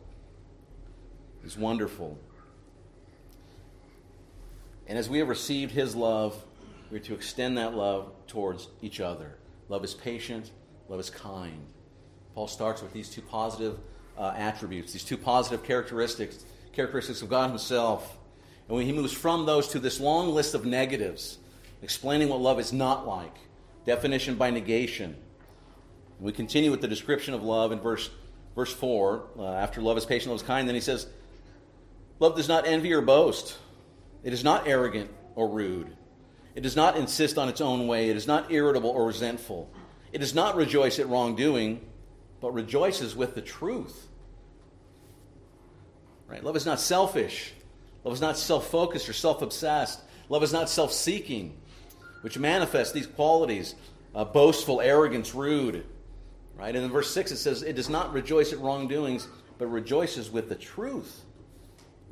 it 1.43 1.45
is 1.45 1.55
wonderful. 1.55 2.17
And 4.87 4.97
as 4.97 5.07
we 5.07 5.19
have 5.19 5.29
received 5.29 5.71
his 5.71 5.95
love, 5.95 6.35
we're 6.89 6.97
to 7.01 7.13
extend 7.13 7.59
that 7.59 7.75
love 7.75 8.11
towards 8.25 8.69
each 8.81 8.99
other. 8.99 9.37
Love 9.69 9.83
is 9.83 9.93
patient, 9.93 10.49
love 10.89 10.99
is 10.99 11.11
kind. 11.11 11.67
Paul 12.33 12.47
starts 12.47 12.81
with 12.81 12.91
these 12.91 13.07
two 13.07 13.21
positive 13.21 13.77
uh, 14.17 14.33
attributes, 14.35 14.93
these 14.93 15.03
two 15.03 15.17
positive 15.17 15.63
characteristics, 15.63 16.43
characteristics 16.75 17.21
of 17.21 17.29
God 17.29 17.49
Himself. 17.49 18.17
And 18.67 18.75
when 18.75 18.85
he 18.85 18.91
moves 18.91 19.13
from 19.13 19.45
those 19.45 19.67
to 19.69 19.79
this 19.79 19.99
long 19.99 20.29
list 20.29 20.53
of 20.53 20.65
negatives, 20.65 21.37
explaining 21.81 22.29
what 22.29 22.41
love 22.41 22.59
is 22.59 22.73
not 22.73 23.07
like, 23.07 23.35
definition 23.85 24.35
by 24.35 24.49
negation. 24.49 25.15
We 26.19 26.31
continue 26.31 26.71
with 26.71 26.81
the 26.81 26.87
description 26.87 27.33
of 27.33 27.43
love 27.43 27.71
in 27.71 27.79
verse, 27.79 28.09
verse 28.55 28.73
4. 28.73 29.23
Uh, 29.37 29.45
after 29.53 29.81
love 29.81 29.97
is 29.97 30.05
patient, 30.05 30.31
love 30.31 30.41
is 30.41 30.47
kind, 30.47 30.67
then 30.67 30.75
he 30.75 30.81
says, 30.81 31.07
Love 32.19 32.35
does 32.35 32.47
not 32.47 32.65
envy 32.65 32.93
or 32.93 33.01
boast. 33.01 33.57
It 34.23 34.33
is 34.33 34.43
not 34.43 34.67
arrogant 34.67 35.11
or 35.35 35.49
rude. 35.49 35.95
It 36.55 36.61
does 36.61 36.75
not 36.75 36.95
insist 36.95 37.37
on 37.37 37.49
its 37.49 37.59
own 37.59 37.87
way. 37.87 38.09
It 38.09 38.15
is 38.15 38.25
not 38.25 38.51
irritable 38.51 38.89
or 38.89 39.05
resentful. 39.05 39.69
It 40.13 40.19
does 40.19 40.33
not 40.33 40.55
rejoice 40.55 40.97
at 40.97 41.09
wrongdoing, 41.09 41.81
but 42.39 42.53
rejoices 42.53 43.15
with 43.15 43.35
the 43.35 43.41
truth. 43.41 44.07
Right? 46.27 46.43
Love 46.43 46.55
is 46.55 46.65
not 46.65 46.79
selfish. 46.79 47.53
Love 48.03 48.13
is 48.13 48.21
not 48.21 48.37
self 48.37 48.67
focused 48.67 49.09
or 49.09 49.13
self 49.13 49.41
obsessed. 49.41 50.01
Love 50.29 50.43
is 50.43 50.53
not 50.53 50.69
self 50.69 50.91
seeking, 50.91 51.57
which 52.21 52.37
manifests 52.37 52.93
these 52.93 53.07
qualities 53.07 53.75
uh, 54.15 54.23
boastful, 54.23 54.81
arrogance, 54.81 55.35
rude. 55.35 55.85
Right? 56.55 56.73
And 56.73 56.85
in 56.85 56.91
verse 56.91 57.13
6 57.13 57.31
it 57.31 57.37
says, 57.37 57.63
It 57.63 57.75
does 57.75 57.89
not 57.89 58.13
rejoice 58.13 58.53
at 58.53 58.59
wrongdoings, 58.59 59.27
but 59.57 59.67
rejoices 59.67 60.31
with 60.31 60.47
the 60.49 60.55
truth. 60.55 61.21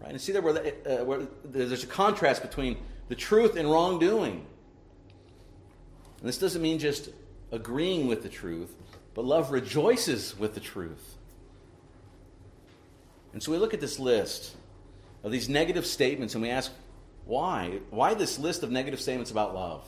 Right? 0.02 0.12
And 0.12 0.20
see 0.20 0.34
there 0.34 0.42
where, 0.42 0.54
the, 0.54 1.02
uh, 1.02 1.06
where 1.06 1.22
there's 1.46 1.84
a 1.84 1.88
contrast 1.88 2.42
between 2.42 2.78
the 3.08 3.16
truth 3.16 3.56
and 3.56 3.72
wrongdoing. 3.72 4.46
And 6.20 6.28
this 6.28 6.38
doesn't 6.38 6.62
mean 6.62 6.78
just 6.78 7.10
agreeing 7.52 8.08
with 8.08 8.22
the 8.24 8.30
truth, 8.30 8.76
but 9.14 9.24
love 9.24 9.52
rejoices 9.52 10.38
with 10.38 10.56
the 10.56 10.60
truth. 10.60 11.13
And 13.34 13.42
so 13.42 13.52
we 13.52 13.58
look 13.58 13.74
at 13.74 13.82
this 13.82 14.00
list 14.00 14.56
of 15.24 15.32
these 15.32 15.50
negative 15.50 15.86
statements 15.86 16.36
and 16.36 16.42
we 16.42 16.50
ask, 16.50 16.72
why? 17.26 17.80
Why 17.90 18.14
this 18.14 18.38
list 18.38 18.64
of 18.64 18.72
negative 18.72 19.02
statements 19.02 19.32
about 19.32 19.56
love? 19.56 19.88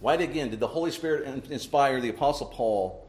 Why, 0.00 0.14
again, 0.14 0.50
did 0.50 0.60
the 0.60 0.66
Holy 0.66 0.90
Spirit 0.90 1.46
inspire 1.50 2.00
the 2.00 2.10
Apostle 2.10 2.48
Paul 2.48 3.06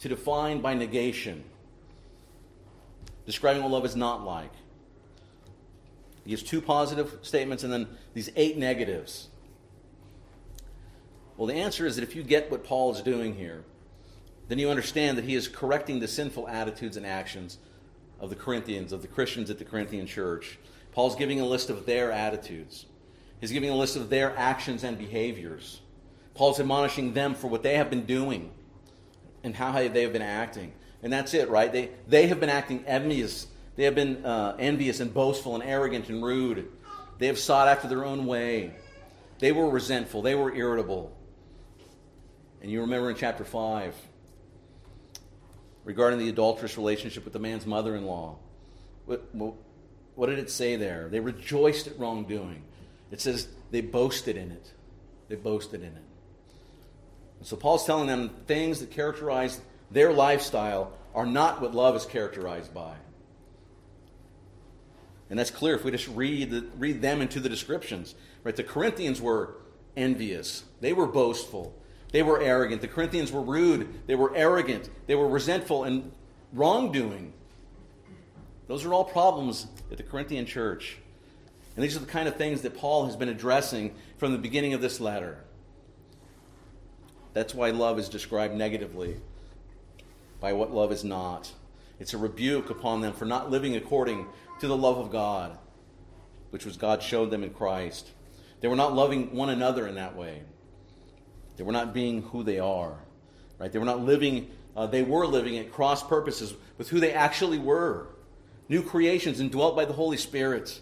to 0.00 0.08
define 0.08 0.60
by 0.60 0.74
negation, 0.74 1.44
describing 3.26 3.62
what 3.62 3.70
love 3.70 3.84
is 3.84 3.94
not 3.94 4.24
like? 4.24 4.50
He 6.24 6.30
gives 6.30 6.42
two 6.42 6.60
positive 6.60 7.18
statements 7.22 7.62
and 7.62 7.72
then 7.72 7.86
these 8.14 8.30
eight 8.34 8.58
negatives. 8.58 9.28
Well, 11.36 11.46
the 11.46 11.54
answer 11.54 11.86
is 11.86 11.96
that 11.96 12.02
if 12.02 12.16
you 12.16 12.22
get 12.22 12.50
what 12.50 12.64
Paul 12.64 12.92
is 12.92 13.00
doing 13.00 13.36
here, 13.36 13.64
then 14.48 14.58
you 14.58 14.68
understand 14.68 15.16
that 15.16 15.24
he 15.24 15.34
is 15.34 15.46
correcting 15.46 16.00
the 16.00 16.08
sinful 16.08 16.48
attitudes 16.48 16.96
and 16.96 17.06
actions 17.06 17.58
of 18.20 18.30
the 18.30 18.36
Corinthians, 18.36 18.92
of 18.92 19.02
the 19.02 19.08
Christians 19.08 19.50
at 19.50 19.58
the 19.58 19.64
Corinthian 19.64 20.06
church. 20.06 20.58
Paul's 20.92 21.16
giving 21.16 21.40
a 21.40 21.46
list 21.46 21.70
of 21.70 21.86
their 21.86 22.12
attitudes, 22.12 22.86
he's 23.40 23.52
giving 23.52 23.70
a 23.70 23.76
list 23.76 23.96
of 23.96 24.10
their 24.10 24.36
actions 24.36 24.84
and 24.84 24.98
behaviors. 24.98 25.80
Paul's 26.34 26.60
admonishing 26.60 27.12
them 27.12 27.34
for 27.34 27.48
what 27.48 27.62
they 27.62 27.74
have 27.74 27.90
been 27.90 28.06
doing 28.06 28.50
and 29.42 29.54
how 29.54 29.72
they 29.72 30.02
have 30.02 30.12
been 30.12 30.22
acting. 30.22 30.72
And 31.02 31.12
that's 31.12 31.34
it, 31.34 31.50
right? 31.50 31.72
They, 31.72 31.90
they 32.06 32.28
have 32.28 32.40
been 32.40 32.48
acting 32.50 32.84
envious 32.86 33.46
they 33.80 33.84
have 33.84 33.94
been 33.94 34.26
uh, 34.26 34.56
envious 34.58 35.00
and 35.00 35.14
boastful 35.14 35.54
and 35.54 35.64
arrogant 35.64 36.10
and 36.10 36.22
rude. 36.22 36.68
They 37.18 37.28
have 37.28 37.38
sought 37.38 37.66
after 37.66 37.88
their 37.88 38.04
own 38.04 38.26
way. 38.26 38.74
They 39.38 39.52
were 39.52 39.70
resentful. 39.70 40.20
They 40.20 40.34
were 40.34 40.54
irritable. 40.54 41.16
And 42.60 42.70
you 42.70 42.82
remember 42.82 43.08
in 43.08 43.16
chapter 43.16 43.42
5 43.42 43.94
regarding 45.90 46.20
the 46.20 46.28
adulterous 46.28 46.76
relationship 46.76 47.24
with 47.24 47.32
the 47.32 47.40
man's 47.40 47.66
mother 47.66 47.96
in 47.96 48.06
law. 48.06 48.36
What, 49.06 49.24
what, 50.14 50.26
did 50.26 50.38
it 50.38 50.48
say 50.48 50.76
there? 50.76 51.08
They 51.10 51.18
rejoiced 51.18 51.88
at 51.88 51.98
wrongdoing. 51.98 52.62
It 53.10 53.20
says 53.20 53.48
they 53.72 53.80
boasted 53.80 54.36
in 54.36 54.52
it. 54.52 54.70
They 55.28 55.34
boasted 55.34 55.80
in 55.80 55.88
it. 55.88 56.04
And 57.40 57.48
so 57.48 57.56
Paul's 57.56 57.84
telling 57.86 58.06
them 58.06 58.30
things 58.46 58.78
that 58.78 58.92
characterize 58.92 59.60
their 59.90 60.12
lifestyle 60.12 60.92
are 61.12 61.26
not 61.26 61.60
what 61.60 61.74
love 61.74 61.96
is 61.96 62.06
characterized 62.06 62.72
by. 62.72 62.94
And 65.28 65.36
that's 65.36 65.50
clear 65.50 65.74
if 65.74 65.82
we 65.82 65.90
just 65.90 66.06
read, 66.06 66.52
the, 66.52 66.66
read 66.78 67.02
them 67.02 67.20
into 67.20 67.40
the 67.40 67.48
descriptions. 67.48 68.14
Right? 68.44 68.54
The 68.54 68.62
Corinthians 68.62 69.20
were 69.20 69.56
envious, 69.96 70.62
they 70.80 70.92
were 70.92 71.08
boastful, 71.08 71.74
they 72.12 72.22
were 72.22 72.40
arrogant. 72.40 72.80
The 72.80 72.88
Corinthians 72.88 73.30
were 73.30 73.42
rude, 73.42 74.06
they 74.06 74.14
were 74.14 74.34
arrogant, 74.34 74.90
they 75.06 75.14
were 75.14 75.28
resentful 75.28 75.84
and 75.84 76.12
wrongdoing. 76.52 77.32
Those 78.66 78.84
are 78.84 78.94
all 78.94 79.04
problems 79.04 79.66
at 79.90 79.96
the 79.96 80.02
Corinthian 80.02 80.46
church. 80.46 80.98
And 81.74 81.84
these 81.84 81.96
are 81.96 82.00
the 82.00 82.06
kind 82.06 82.28
of 82.28 82.36
things 82.36 82.62
that 82.62 82.76
Paul 82.76 83.06
has 83.06 83.16
been 83.16 83.28
addressing 83.28 83.94
from 84.18 84.32
the 84.32 84.38
beginning 84.38 84.74
of 84.74 84.80
this 84.80 85.00
letter. 85.00 85.38
That's 87.32 87.54
why 87.54 87.70
love 87.70 87.98
is 87.98 88.08
described 88.08 88.54
negatively 88.54 89.20
by 90.40 90.52
what 90.52 90.72
love 90.72 90.90
is 90.92 91.04
not. 91.04 91.52
It's 92.00 92.14
a 92.14 92.18
rebuke 92.18 92.70
upon 92.70 93.00
them 93.00 93.12
for 93.12 93.24
not 93.24 93.50
living 93.50 93.76
according 93.76 94.26
to 94.60 94.66
the 94.66 94.76
love 94.76 94.98
of 94.98 95.10
God, 95.10 95.58
which 96.50 96.64
was 96.64 96.76
God 96.76 97.02
showed 97.02 97.30
them 97.30 97.44
in 97.44 97.50
Christ. 97.50 98.10
They 98.60 98.68
were 98.68 98.76
not 98.76 98.94
loving 98.94 99.34
one 99.34 99.50
another 99.50 99.86
in 99.86 99.94
that 99.94 100.16
way. 100.16 100.42
They 101.60 101.64
were 101.64 101.72
not 101.72 101.92
being 101.92 102.22
who 102.22 102.42
they 102.42 102.58
are. 102.58 102.96
Right? 103.58 103.70
They 103.70 103.78
were 103.78 103.84
not 103.84 104.00
living, 104.00 104.50
uh, 104.74 104.86
they 104.86 105.02
were 105.02 105.26
living 105.26 105.58
at 105.58 105.70
cross 105.70 106.02
purposes 106.02 106.54
with 106.78 106.88
who 106.88 107.00
they 107.00 107.12
actually 107.12 107.58
were. 107.58 108.06
New 108.70 108.82
creations 108.82 109.40
indwelt 109.40 109.76
by 109.76 109.84
the 109.84 109.92
Holy 109.92 110.16
Spirit. 110.16 110.80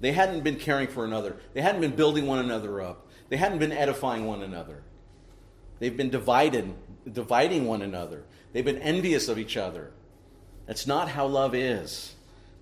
They 0.00 0.12
hadn't 0.12 0.44
been 0.44 0.56
caring 0.56 0.88
for 0.88 1.04
another. 1.04 1.36
They 1.52 1.60
hadn't 1.60 1.82
been 1.82 1.94
building 1.94 2.26
one 2.26 2.38
another 2.38 2.80
up. 2.80 3.06
They 3.28 3.36
hadn't 3.36 3.58
been 3.58 3.70
edifying 3.70 4.24
one 4.24 4.40
another. 4.40 4.82
They've 5.78 5.94
been 5.94 6.08
divided, 6.08 6.72
dividing 7.12 7.66
one 7.66 7.82
another. 7.82 8.24
They've 8.54 8.64
been 8.64 8.78
envious 8.78 9.28
of 9.28 9.38
each 9.38 9.58
other. 9.58 9.92
That's 10.64 10.86
not 10.86 11.10
how 11.10 11.26
love 11.26 11.54
is. 11.54 12.14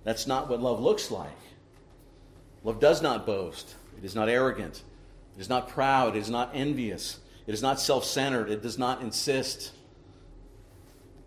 That's 0.03 0.27
not 0.27 0.49
what 0.49 0.61
love 0.61 0.81
looks 0.81 1.09
like. 1.09 1.31
Love 2.65 2.81
does 2.81 3.01
not 3.01 3.25
boast, 3.25 3.73
it 3.97 4.03
is 4.03 4.15
not 4.15 4.27
arrogant, 4.27 4.83
it 5.37 5.39
is 5.39 5.47
not 5.47 5.69
proud, 5.69 6.17
it 6.17 6.19
is 6.19 6.29
not 6.29 6.51
envious, 6.53 7.20
it 7.47 7.53
is 7.53 7.61
not 7.61 7.79
self 7.79 8.05
centered, 8.05 8.49
it 8.49 8.61
does 8.61 8.77
not 8.77 9.01
insist, 9.01 9.71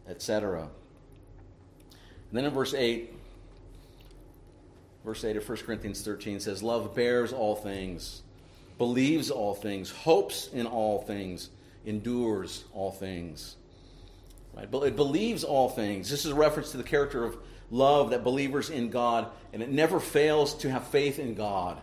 etc. 0.08 0.62
And 0.62 2.38
then 2.38 2.44
in 2.44 2.52
verse 2.52 2.74
8, 2.74 3.12
verse 5.04 5.24
8 5.24 5.36
of 5.36 5.48
1 5.48 5.58
Corinthians 5.58 6.02
13 6.02 6.40
says, 6.40 6.62
Love 6.62 6.94
bears 6.94 7.32
all 7.32 7.56
things, 7.56 8.22
believes 8.78 9.30
all 9.30 9.54
things, 9.54 9.90
hopes 9.90 10.48
in 10.48 10.66
all 10.66 11.02
things, 11.02 11.50
endures 11.86 12.64
all 12.72 12.90
things. 12.90 13.56
Right? 14.56 14.70
But 14.70 14.82
it 14.82 14.96
believes 14.96 15.44
all 15.44 15.68
things. 15.68 16.10
This 16.10 16.24
is 16.24 16.30
a 16.30 16.34
reference 16.34 16.70
to 16.72 16.76
the 16.76 16.84
character 16.84 17.24
of 17.24 17.36
love 17.70 18.10
that 18.10 18.22
believers 18.22 18.70
in 18.70 18.90
God, 18.90 19.26
and 19.52 19.62
it 19.62 19.70
never 19.70 19.98
fails 19.98 20.54
to 20.58 20.70
have 20.70 20.86
faith 20.88 21.18
in 21.18 21.34
God. 21.34 21.78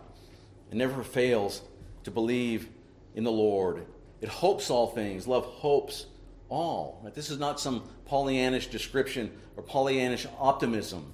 It 0.71 0.75
never 0.75 1.03
fails 1.03 1.61
to 2.03 2.11
believe 2.11 2.69
in 3.15 3.23
the 3.23 3.31
Lord. 3.31 3.85
It 4.21 4.29
hopes 4.29 4.69
all 4.69 4.88
things. 4.88 5.27
Love 5.27 5.45
hopes 5.45 6.05
all. 6.49 7.01
Right? 7.03 7.13
This 7.13 7.29
is 7.29 7.39
not 7.39 7.60
some 7.60 7.84
Pollyannish 8.10 8.69
description 8.69 9.31
or 9.57 9.63
Pollyannish 9.63 10.27
optimism. 10.39 11.12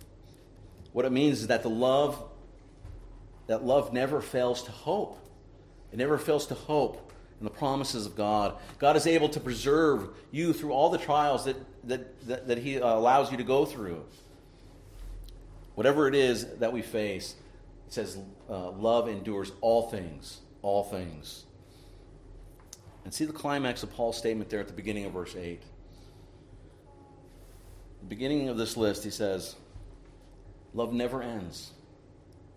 What 0.92 1.06
it 1.06 1.12
means 1.12 1.42
is 1.42 1.48
that 1.48 1.64
the 1.64 1.70
love 1.70 2.22
that 3.48 3.64
love 3.64 3.94
never 3.94 4.22
fails 4.22 4.64
to 4.64 4.72
hope. 4.72 5.18
It 5.94 5.98
never 5.98 6.18
fails 6.18 6.48
to 6.48 6.54
hope 6.54 7.12
in 7.40 7.46
the 7.46 7.52
promises 7.52 8.06
of 8.06 8.16
God. 8.16 8.56
God 8.80 8.98
is 8.98 9.08
able 9.08 9.30
to 9.30 9.40
preserve 9.40 10.10
you 10.32 10.54
through 10.54 10.72
all 10.72 10.90
the 10.90 10.98
trials 10.98 11.46
that, 11.46 11.56
that, 11.86 12.28
that, 12.28 12.48
that 12.48 12.58
He 12.58 12.78
allows 12.78 13.32
you 13.32 13.38
to 13.38 13.44
go 13.44 13.66
through. 13.66 14.04
Whatever 15.76 16.08
it 16.08 16.16
is 16.16 16.46
that 16.58 16.74
we 16.74 16.82
face, 16.82 17.36
it 17.88 17.94
says 17.94 18.18
uh, 18.50 18.72
love 18.72 19.08
endures 19.08 19.52
all 19.62 19.90
things, 19.90 20.40
all 20.62 20.84
things. 20.84 21.46
And 23.08 23.14
see 23.14 23.24
the 23.24 23.32
climax 23.32 23.84
of 23.84 23.94
Paul's 23.94 24.18
statement 24.18 24.50
there 24.50 24.60
at 24.60 24.68
the 24.68 24.74
beginning 24.74 25.06
of 25.06 25.14
verse 25.14 25.34
8. 25.34 25.62
The 28.02 28.06
beginning 28.06 28.50
of 28.50 28.58
this 28.58 28.76
list, 28.76 29.06
he 29.06 29.12
says, 29.12 29.56
Love 30.74 30.92
never 30.92 31.24
ends. 31.24 31.72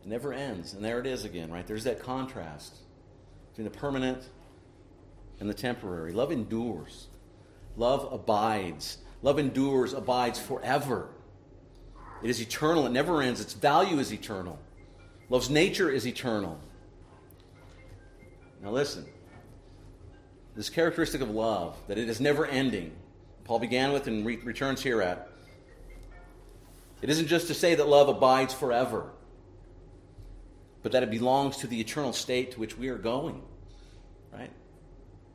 It 0.03 0.09
never 0.09 0.33
ends. 0.33 0.73
And 0.73 0.85
there 0.85 0.99
it 0.99 1.07
is 1.07 1.25
again, 1.25 1.53
right? 1.53 1.65
There's 1.65 1.85
that 1.85 2.01
contrast 2.03 2.79
between 3.51 3.65
the 3.71 3.79
permanent 3.79 4.25
and 5.39 5.49
the 5.49 5.55
temporary. 5.55 6.13
Love 6.13 6.33
endures, 6.33 7.07
love 7.77 8.13
abides. 8.13 8.99
Love 9.23 9.39
endures, 9.39 9.93
abides 9.93 10.41
forever. 10.41 11.11
It 12.25 12.29
is 12.29 12.41
eternal, 12.41 12.87
it 12.87 12.91
never 12.91 13.23
ends. 13.23 13.41
Its 13.41 13.53
value 13.53 14.01
is 14.01 14.13
eternal. 14.13 14.59
Love's 15.29 15.49
nature 15.49 15.89
is 15.89 16.09
eternal. 16.09 16.59
Now, 18.61 18.73
listen. 18.73 19.07
This 20.61 20.69
characteristic 20.69 21.23
of 21.23 21.31
love, 21.31 21.75
that 21.89 21.97
it 21.97 22.11
is 22.11 22.21
never 22.21 22.45
ending, 22.45 22.93
Paul 23.45 23.61
began 23.61 23.95
with 23.95 24.07
and 24.09 24.27
re- 24.27 24.37
returns 24.37 24.83
here 24.83 25.01
at, 25.01 25.31
it 27.01 27.09
isn't 27.09 27.29
just 27.29 27.47
to 27.47 27.55
say 27.55 27.77
that 27.77 27.89
love 27.89 28.11
abides 28.11 28.53
forever, 28.53 29.07
but 30.83 30.93
that 30.93 31.03
it 31.03 31.11
belongs 31.11 31.57
to 31.57 31.67
the 31.67 31.81
eternal 31.81 32.13
state 32.13 32.53
to 32.53 32.61
which 32.61 32.77
we 32.77 32.89
are 32.89 32.99
going. 32.99 33.41
Right? 34.31 34.51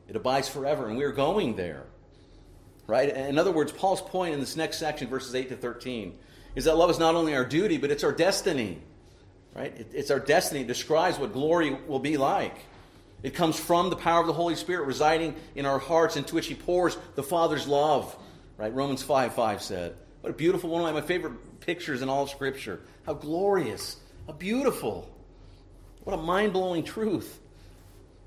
It 0.08 0.14
abides 0.14 0.48
forever, 0.48 0.86
and 0.86 0.96
we 0.96 1.02
are 1.02 1.10
going 1.10 1.56
there. 1.56 1.86
Right? 2.86 3.08
In 3.08 3.36
other 3.36 3.50
words, 3.50 3.72
Paul's 3.72 4.02
point 4.02 4.32
in 4.32 4.38
this 4.38 4.54
next 4.54 4.78
section, 4.78 5.08
verses 5.08 5.34
8 5.34 5.48
to 5.48 5.56
13, 5.56 6.16
is 6.54 6.66
that 6.66 6.76
love 6.76 6.90
is 6.90 7.00
not 7.00 7.16
only 7.16 7.34
our 7.34 7.44
duty, 7.44 7.78
but 7.78 7.90
it's 7.90 8.04
our 8.04 8.12
destiny. 8.12 8.78
Right? 9.56 9.74
it's 9.92 10.12
our 10.12 10.20
destiny. 10.20 10.60
It 10.60 10.68
describes 10.68 11.18
what 11.18 11.32
glory 11.32 11.76
will 11.88 11.98
be 11.98 12.16
like. 12.16 12.56
It 13.22 13.34
comes 13.34 13.58
from 13.58 13.90
the 13.90 13.96
power 13.96 14.20
of 14.20 14.26
the 14.26 14.32
Holy 14.32 14.56
Spirit 14.56 14.86
residing 14.86 15.34
in 15.54 15.66
our 15.66 15.78
hearts, 15.78 16.16
into 16.16 16.34
which 16.34 16.46
He 16.46 16.54
pours 16.54 16.96
the 17.14 17.22
Father's 17.22 17.66
love. 17.66 18.16
Right? 18.56 18.72
Romans 18.72 19.02
5 19.02 19.34
5 19.34 19.62
said. 19.62 19.96
What 20.20 20.30
a 20.30 20.34
beautiful 20.34 20.70
one 20.70 20.86
of 20.86 20.94
my 20.94 21.00
favorite 21.00 21.60
pictures 21.60 22.02
in 22.02 22.08
all 22.08 22.24
of 22.24 22.30
Scripture. 22.30 22.80
How 23.04 23.14
glorious. 23.14 23.96
How 24.26 24.32
beautiful. 24.32 25.10
What 26.04 26.14
a 26.14 26.22
mind 26.22 26.52
blowing 26.52 26.84
truth. 26.84 27.38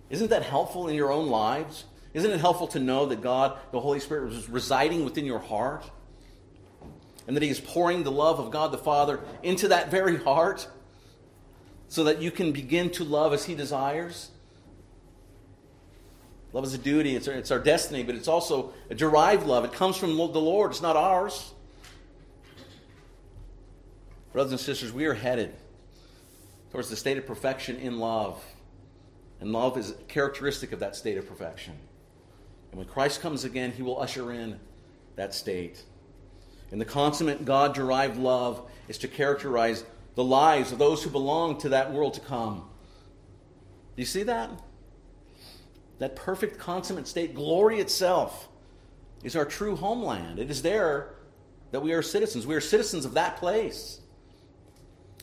Isn't 0.10 0.30
that 0.30 0.44
helpful 0.44 0.88
in 0.88 0.96
your 0.96 1.12
own 1.12 1.28
lives? 1.28 1.86
Isn't 2.14 2.32
it 2.32 2.40
helpful 2.40 2.68
to 2.70 2.80
know 2.80 3.06
that 3.08 3.22
God, 3.22 3.58
the 3.72 3.80
Holy 3.80 4.00
Spirit, 4.00 4.34
is 4.34 4.50
residing 4.50 5.06
within 5.06 5.26
your 5.26 5.40
heart? 5.40 5.90
And 7.28 7.36
that 7.36 7.44
He 7.44 7.50
is 7.50 7.60
pouring 7.60 8.04
the 8.04 8.12
love 8.12 8.40
of 8.40 8.52
God 8.52 8.72
the 8.72 8.78
Father 8.78 9.20
into 9.44 9.68
that 9.68 9.92
very 9.92 10.18
heart 10.18 10.68
so 11.88 12.06
that 12.06 12.22
you 12.22 12.32
can 12.32 12.52
begin 12.52 12.90
to 12.92 13.04
love 13.04 13.34
as 13.34 13.46
He 13.46 13.56
desires? 13.56 14.32
Love 16.52 16.64
is 16.64 16.74
a 16.74 16.80
duty, 16.80 17.16
it's 17.16 17.28
our, 17.28 17.34
it's 17.36 17.52
our 17.52 17.60
destiny, 17.60 18.04
but 18.04 18.16
it's 18.16 18.28
also 18.28 18.74
a 18.90 18.96
derived 18.96 19.46
love. 19.46 19.66
It 19.66 19.74
comes 19.74 19.98
from 19.98 20.16
the 20.18 20.24
Lord, 20.24 20.72
it's 20.72 20.82
not 20.82 20.96
ours. 20.96 21.54
Brothers 24.34 24.52
and 24.52 24.60
sisters, 24.60 24.92
we 24.92 25.06
are 25.06 25.14
headed 25.14 25.54
towards 26.72 26.90
the 26.90 26.96
state 26.96 27.18
of 27.18 27.26
perfection 27.26 27.78
in 27.78 28.00
love. 28.00 28.44
And 29.40 29.52
love 29.52 29.78
is 29.78 29.94
characteristic 30.08 30.72
of 30.72 30.80
that 30.80 30.96
state 30.96 31.18
of 31.18 31.28
perfection. 31.28 31.74
And 32.72 32.78
when 32.78 32.88
Christ 32.88 33.22
comes 33.22 33.44
again, 33.44 33.72
he 33.72 33.82
will 33.82 34.00
usher 34.00 34.32
in 34.32 34.60
that 35.16 35.34
state. 35.34 35.84
And 36.72 36.80
the 36.80 36.86
consummate 36.86 37.46
God 37.46 37.74
derived 37.74 38.18
love 38.18 38.70
is 38.88 38.98
to 39.00 39.08
characterize 39.08 39.84
the 40.16 40.24
lives 40.24 40.72
of 40.72 40.78
those 40.78 41.04
who 41.04 41.10
belong 41.10 41.60
to 41.60 41.70
that 41.70 41.92
world 41.94 42.16
to 42.16 42.20
come. 42.20 42.68
Do 43.96 44.02
you 44.02 44.06
see 44.06 44.24
that? 44.24 44.50
That 46.00 46.16
perfect 46.16 46.58
consummate 46.58 47.08
state, 47.08 47.36
glory 47.36 47.80
itself, 47.80 48.50
is 49.24 49.36
our 49.36 49.46
true 49.46 49.76
homeland. 49.76 50.40
It 50.40 50.50
is 50.50 50.62
there 50.62 51.14
that 51.72 51.82
we 51.82 51.94
are 51.94 52.02
citizens. 52.02 52.48
We 52.48 52.56
are 52.56 52.62
citizens 52.62 53.06
of 53.06 53.14
that 53.14 53.38
place. 53.38 54.00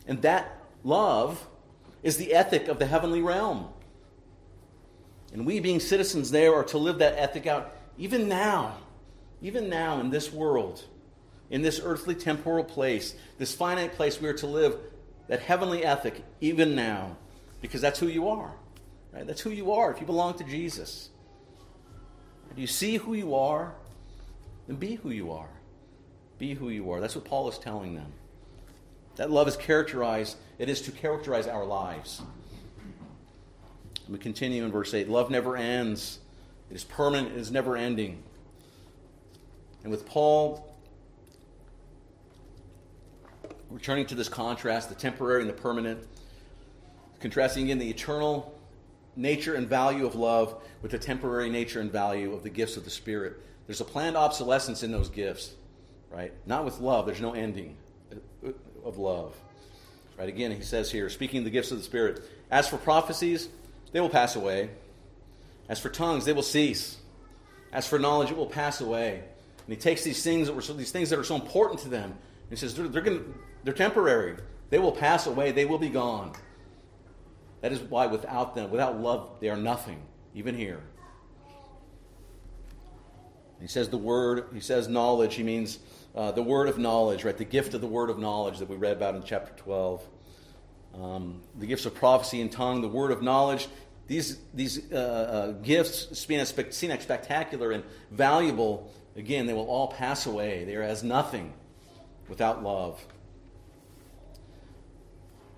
And 0.06 0.22
that 0.22 0.62
love 0.84 1.46
is 2.02 2.16
the 2.16 2.34
ethic 2.34 2.68
of 2.68 2.78
the 2.78 2.86
heavenly 2.86 3.20
realm. 3.20 3.68
And 5.32 5.44
we, 5.44 5.60
being 5.60 5.80
citizens 5.80 6.30
there, 6.30 6.54
are 6.54 6.64
to 6.64 6.78
live 6.78 6.98
that 6.98 7.18
ethic 7.18 7.46
out 7.46 7.74
even 7.98 8.28
now, 8.28 8.76
even 9.42 9.68
now 9.68 10.00
in 10.00 10.10
this 10.10 10.32
world, 10.32 10.84
in 11.50 11.62
this 11.62 11.80
earthly 11.82 12.14
temporal 12.14 12.64
place, 12.64 13.14
this 13.38 13.54
finite 13.54 13.94
place, 13.94 14.20
we 14.20 14.28
are 14.28 14.34
to 14.34 14.46
live 14.46 14.76
that 15.28 15.40
heavenly 15.40 15.84
ethic 15.84 16.22
even 16.40 16.74
now, 16.74 17.16
because 17.60 17.80
that's 17.80 17.98
who 17.98 18.06
you 18.06 18.28
are. 18.28 18.52
Right? 19.16 19.26
That's 19.26 19.40
who 19.40 19.50
you 19.50 19.72
are 19.72 19.90
if 19.90 20.00
you 20.00 20.06
belong 20.06 20.34
to 20.34 20.44
Jesus. 20.44 21.08
Do 22.54 22.60
you 22.60 22.66
see 22.66 22.96
who 22.96 23.14
you 23.14 23.34
are? 23.34 23.74
Then 24.66 24.76
be 24.76 24.96
who 24.96 25.10
you 25.10 25.32
are. 25.32 25.48
Be 26.38 26.52
who 26.52 26.68
you 26.68 26.90
are. 26.90 27.00
That's 27.00 27.14
what 27.14 27.24
Paul 27.24 27.48
is 27.48 27.58
telling 27.58 27.94
them. 27.94 28.12
That 29.16 29.30
love 29.30 29.48
is 29.48 29.56
characterized, 29.56 30.36
it 30.58 30.68
is 30.68 30.82
to 30.82 30.90
characterize 30.90 31.46
our 31.46 31.64
lives. 31.64 32.20
We 34.06 34.18
continue 34.18 34.64
in 34.64 34.70
verse 34.70 34.92
8 34.92 35.08
Love 35.08 35.30
never 35.30 35.56
ends, 35.56 36.18
it 36.70 36.74
is 36.74 36.84
permanent, 36.84 37.32
it 37.32 37.38
is 37.38 37.50
never 37.50 37.74
ending. 37.74 38.22
And 39.82 39.90
with 39.90 40.04
Paul, 40.04 40.74
returning 43.70 44.04
to 44.06 44.14
this 44.14 44.28
contrast, 44.28 44.90
the 44.90 44.94
temporary 44.94 45.40
and 45.40 45.48
the 45.48 45.54
permanent, 45.54 46.06
contrasting 47.20 47.64
again 47.64 47.78
the 47.78 47.88
eternal 47.88 48.55
nature 49.16 49.54
and 49.54 49.68
value 49.68 50.06
of 50.06 50.14
love 50.14 50.62
with 50.82 50.90
the 50.90 50.98
temporary 50.98 51.48
nature 51.48 51.80
and 51.80 51.90
value 51.90 52.32
of 52.34 52.42
the 52.42 52.50
gifts 52.50 52.76
of 52.76 52.84
the 52.84 52.90
Spirit. 52.90 53.40
There's 53.66 53.80
a 53.80 53.84
planned 53.84 54.16
obsolescence 54.16 54.82
in 54.82 54.92
those 54.92 55.08
gifts, 55.08 55.54
right? 56.10 56.32
Not 56.46 56.64
with 56.64 56.80
love, 56.80 57.06
there's 57.06 57.20
no 57.20 57.32
ending 57.32 57.76
of 58.84 58.98
love. 58.98 59.34
Right, 60.18 60.28
again, 60.28 60.50
he 60.50 60.62
says 60.62 60.90
here, 60.90 61.10
speaking 61.10 61.44
the 61.44 61.50
gifts 61.50 61.72
of 61.72 61.78
the 61.78 61.84
Spirit, 61.84 62.22
as 62.50 62.68
for 62.68 62.78
prophecies, 62.78 63.48
they 63.92 64.00
will 64.00 64.08
pass 64.08 64.36
away. 64.36 64.70
As 65.68 65.80
for 65.80 65.90
tongues, 65.90 66.24
they 66.24 66.32
will 66.32 66.42
cease. 66.42 66.96
As 67.72 67.86
for 67.86 67.98
knowledge, 67.98 68.30
it 68.30 68.36
will 68.36 68.46
pass 68.46 68.80
away. 68.80 69.22
And 69.66 69.74
he 69.74 69.76
takes 69.76 70.04
these 70.04 70.22
things 70.22 70.46
that 70.46 70.54
were 70.54 70.62
so, 70.62 70.72
these 70.72 70.92
things 70.92 71.10
that 71.10 71.18
are 71.18 71.24
so 71.24 71.34
important 71.34 71.80
to 71.80 71.88
them, 71.88 72.04
and 72.10 72.50
he 72.50 72.56
says 72.56 72.74
they're, 72.74 72.88
they're, 72.88 73.02
gonna, 73.02 73.22
they're 73.64 73.74
temporary. 73.74 74.36
They 74.70 74.78
will 74.78 74.92
pass 74.92 75.26
away. 75.26 75.50
They 75.52 75.64
will 75.64 75.78
be 75.78 75.88
gone. 75.88 76.32
That 77.66 77.72
is 77.72 77.80
why 77.80 78.06
without 78.06 78.54
them, 78.54 78.70
without 78.70 79.00
love, 79.00 79.28
they 79.40 79.48
are 79.48 79.56
nothing, 79.56 80.00
even 80.36 80.54
here. 80.54 80.84
He 83.60 83.66
says 83.66 83.88
the 83.88 83.98
word, 83.98 84.44
he 84.54 84.60
says 84.60 84.86
knowledge, 84.86 85.34
he 85.34 85.42
means 85.42 85.80
uh, 86.14 86.30
the 86.30 86.44
word 86.44 86.68
of 86.68 86.78
knowledge, 86.78 87.24
right? 87.24 87.36
The 87.36 87.44
gift 87.44 87.74
of 87.74 87.80
the 87.80 87.88
word 87.88 88.08
of 88.08 88.20
knowledge 88.20 88.60
that 88.60 88.68
we 88.68 88.76
read 88.76 88.96
about 88.96 89.16
in 89.16 89.24
chapter 89.24 89.52
12. 89.56 90.06
Um, 90.94 91.42
the 91.58 91.66
gifts 91.66 91.86
of 91.86 91.96
prophecy 91.96 92.40
and 92.40 92.52
tongue, 92.52 92.82
the 92.82 92.88
word 92.88 93.10
of 93.10 93.20
knowledge. 93.20 93.66
These, 94.06 94.38
these 94.54 94.92
uh, 94.92 94.96
uh, 94.96 95.50
gifts, 95.60 96.16
seen 96.20 96.38
as, 96.38 96.54
seen 96.70 96.92
as 96.92 97.02
spectacular 97.02 97.72
and 97.72 97.82
valuable, 98.12 98.92
again, 99.16 99.46
they 99.46 99.54
will 99.54 99.68
all 99.68 99.88
pass 99.88 100.26
away. 100.26 100.62
They 100.62 100.76
are 100.76 100.84
as 100.84 101.02
nothing 101.02 101.52
without 102.28 102.62
love. 102.62 103.04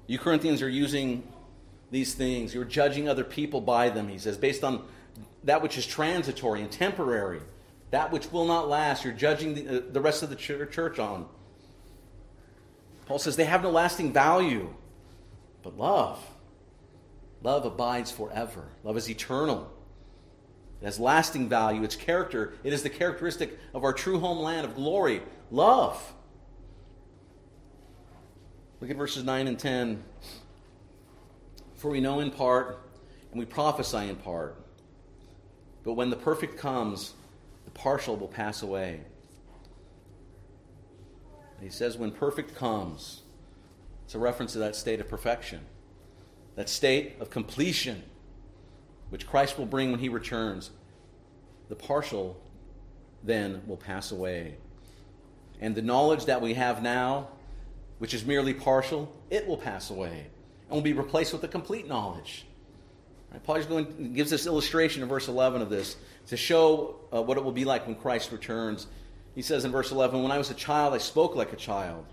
You 0.06 0.18
Corinthians 0.18 0.62
are 0.62 0.70
using 0.70 1.22
these 1.90 2.14
things. 2.14 2.54
You're 2.54 2.64
judging 2.64 3.08
other 3.08 3.24
people 3.24 3.60
by 3.60 3.88
them, 3.88 4.08
he 4.08 4.18
says, 4.18 4.36
based 4.36 4.64
on 4.64 4.84
that 5.44 5.62
which 5.62 5.78
is 5.78 5.86
transitory 5.86 6.60
and 6.60 6.70
temporary. 6.70 7.40
That 7.90 8.12
which 8.12 8.30
will 8.30 8.44
not 8.44 8.68
last, 8.68 9.04
you're 9.04 9.14
judging 9.14 9.54
the, 9.54 9.78
uh, 9.78 9.82
the 9.90 10.00
rest 10.00 10.22
of 10.22 10.30
the 10.30 10.36
church 10.36 10.98
on. 10.98 11.26
Paul 13.06 13.18
says 13.18 13.36
they 13.36 13.44
have 13.44 13.62
no 13.62 13.70
lasting 13.70 14.12
value. 14.12 14.74
But 15.62 15.78
love, 15.78 16.24
love 17.42 17.64
abides 17.64 18.10
forever. 18.10 18.64
Love 18.84 18.96
is 18.96 19.08
eternal. 19.08 19.72
It 20.80 20.84
has 20.84 21.00
lasting 21.00 21.48
value. 21.48 21.82
Its 21.82 21.96
character, 21.96 22.54
it 22.62 22.72
is 22.72 22.82
the 22.82 22.90
characteristic 22.90 23.58
of 23.74 23.82
our 23.84 23.92
true 23.92 24.20
homeland 24.20 24.66
of 24.66 24.74
glory. 24.74 25.22
Love. 25.50 26.14
Look 28.80 28.90
at 28.90 28.96
verses 28.96 29.24
9 29.24 29.48
and 29.48 29.58
10. 29.58 30.04
For 31.78 31.88
we 31.90 32.00
know 32.00 32.18
in 32.18 32.32
part, 32.32 32.80
and 33.30 33.38
we 33.38 33.46
prophesy 33.46 34.08
in 34.08 34.16
part. 34.16 34.56
But 35.84 35.92
when 35.92 36.10
the 36.10 36.16
perfect 36.16 36.58
comes, 36.58 37.14
the 37.64 37.70
partial 37.70 38.16
will 38.16 38.28
pass 38.28 38.62
away. 38.62 39.00
he 41.60 41.70
says, 41.70 41.96
when 41.96 42.10
perfect 42.10 42.56
comes, 42.56 43.22
it's 44.04 44.16
a 44.16 44.18
reference 44.18 44.52
to 44.52 44.58
that 44.58 44.74
state 44.74 45.00
of 45.00 45.08
perfection, 45.08 45.60
that 46.56 46.68
state 46.68 47.14
of 47.20 47.30
completion, 47.30 48.02
which 49.10 49.26
Christ 49.26 49.56
will 49.56 49.66
bring 49.66 49.92
when 49.92 50.00
he 50.00 50.08
returns. 50.08 50.70
The 51.68 51.76
partial 51.76 52.40
then 53.22 53.62
will 53.68 53.76
pass 53.76 54.10
away. 54.10 54.56
And 55.60 55.76
the 55.76 55.82
knowledge 55.82 56.24
that 56.24 56.42
we 56.42 56.54
have 56.54 56.82
now, 56.82 57.28
which 57.98 58.14
is 58.14 58.24
merely 58.24 58.52
partial, 58.52 59.12
it 59.30 59.46
will 59.46 59.56
pass 59.56 59.90
away 59.90 60.26
and 60.68 60.76
will 60.76 60.82
be 60.82 60.92
replaced 60.92 61.32
with 61.32 61.42
the 61.42 61.48
complete 61.48 61.88
knowledge. 61.88 62.44
Right? 63.32 63.42
Paul 63.42 63.82
gives 63.82 64.30
this 64.30 64.46
illustration 64.46 65.02
in 65.02 65.08
verse 65.08 65.28
11 65.28 65.62
of 65.62 65.70
this 65.70 65.96
to 66.28 66.36
show 66.36 66.96
uh, 67.12 67.22
what 67.22 67.36
it 67.36 67.44
will 67.44 67.52
be 67.52 67.64
like 67.64 67.86
when 67.86 67.96
Christ 67.96 68.32
returns. 68.32 68.86
He 69.34 69.42
says 69.42 69.64
in 69.64 69.72
verse 69.72 69.90
11, 69.90 70.22
When 70.22 70.32
I 70.32 70.38
was 70.38 70.50
a 70.50 70.54
child, 70.54 70.94
I 70.94 70.98
spoke 70.98 71.34
like 71.34 71.52
a 71.52 71.56
child. 71.56 72.04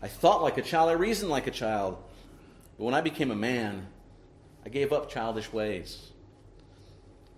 I 0.00 0.08
thought 0.08 0.42
like 0.42 0.58
a 0.58 0.62
child. 0.62 0.90
I 0.90 0.92
reasoned 0.92 1.30
like 1.30 1.46
a 1.46 1.52
child. 1.52 1.98
But 2.76 2.84
when 2.84 2.94
I 2.94 3.00
became 3.00 3.30
a 3.30 3.36
man, 3.36 3.88
I 4.64 4.68
gave 4.68 4.92
up 4.92 5.10
childish 5.10 5.52
ways. 5.52 6.10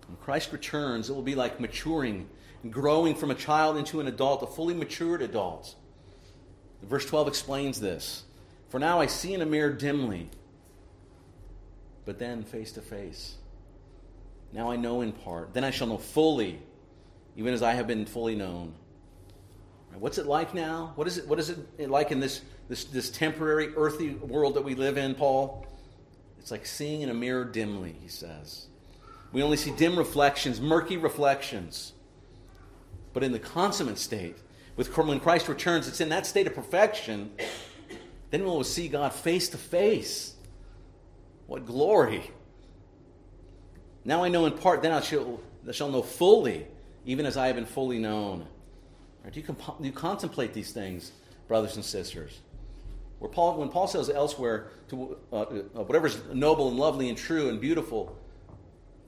When 0.07 0.17
Christ 0.17 0.51
returns, 0.51 1.09
it 1.09 1.13
will 1.13 1.21
be 1.21 1.35
like 1.35 1.59
maturing 1.59 2.27
and 2.63 2.71
growing 2.71 3.15
from 3.15 3.31
a 3.31 3.35
child 3.35 3.77
into 3.77 3.99
an 3.99 4.07
adult, 4.07 4.43
a 4.43 4.47
fully 4.47 4.73
matured 4.73 5.21
adult. 5.21 5.75
Verse 6.83 7.05
12 7.05 7.27
explains 7.27 7.79
this. 7.79 8.23
For 8.69 8.79
now 8.79 8.99
I 8.99 9.05
see 9.07 9.33
in 9.33 9.41
a 9.41 9.45
mirror 9.45 9.71
dimly, 9.71 10.29
but 12.05 12.19
then 12.19 12.43
face 12.43 12.71
to 12.73 12.81
face. 12.81 13.35
Now 14.53 14.69
I 14.69 14.75
know 14.75 15.01
in 15.01 15.11
part. 15.11 15.53
Then 15.53 15.63
I 15.63 15.71
shall 15.71 15.87
know 15.87 15.97
fully, 15.97 16.59
even 17.35 17.53
as 17.53 17.63
I 17.63 17.73
have 17.73 17.87
been 17.87 18.05
fully 18.05 18.35
known. 18.35 18.73
What's 19.93 20.17
it 20.17 20.25
like 20.25 20.53
now? 20.53 20.93
What 20.95 21.07
is 21.07 21.17
it, 21.17 21.27
what 21.27 21.37
is 21.39 21.49
it 21.49 21.89
like 21.89 22.11
in 22.11 22.19
this, 22.19 22.41
this, 22.69 22.85
this 22.85 23.09
temporary 23.09 23.73
earthy 23.75 24.11
world 24.11 24.55
that 24.55 24.63
we 24.63 24.73
live 24.73 24.97
in, 24.97 25.15
Paul? 25.15 25.65
It's 26.39 26.49
like 26.49 26.65
seeing 26.65 27.01
in 27.01 27.09
a 27.09 27.13
mirror 27.13 27.45
dimly, 27.45 27.95
he 28.01 28.07
says. 28.07 28.67
We 29.31 29.43
only 29.43 29.57
see 29.57 29.71
dim 29.71 29.97
reflections, 29.97 30.59
murky 30.59 30.97
reflections. 30.97 31.93
But 33.13 33.23
in 33.23 33.31
the 33.31 33.39
consummate 33.39 33.97
state, 33.97 34.37
with 34.75 34.95
when 34.97 35.19
Christ 35.19 35.47
returns, 35.47 35.87
it's 35.87 36.01
in 36.01 36.09
that 36.09 36.25
state 36.25 36.47
of 36.47 36.55
perfection. 36.55 37.31
Then 38.31 38.43
we'll 38.43 38.63
see 38.63 38.87
God 38.87 39.13
face 39.13 39.49
to 39.49 39.57
face. 39.57 40.35
What 41.51 41.65
glory! 41.65 42.31
Now 44.05 44.23
I 44.23 44.29
know 44.29 44.45
in 44.45 44.53
part, 44.53 44.81
then 44.81 44.93
I 44.93 45.01
shall, 45.01 45.41
I 45.67 45.73
shall 45.73 45.89
know 45.89 46.01
fully, 46.01 46.65
even 47.05 47.25
as 47.25 47.35
I 47.35 47.47
have 47.47 47.57
been 47.57 47.65
fully 47.65 47.99
known. 47.99 48.47
Right? 49.21 49.33
Do, 49.33 49.39
you 49.41 49.45
comp- 49.45 49.81
do 49.81 49.85
you 49.85 49.91
contemplate 49.91 50.53
these 50.53 50.71
things, 50.71 51.11
brothers 51.49 51.75
and 51.75 51.83
sisters? 51.83 52.39
Where 53.19 53.29
Paul, 53.29 53.57
when 53.57 53.67
Paul 53.67 53.87
says 53.87 54.09
elsewhere, 54.09 54.67
to 54.91 55.17
uh, 55.33 55.35
uh, 55.35 55.43
whatever's 55.83 56.23
noble 56.33 56.69
and 56.69 56.77
lovely 56.77 57.09
and 57.09 57.17
true 57.17 57.49
and 57.49 57.59
beautiful, 57.59 58.17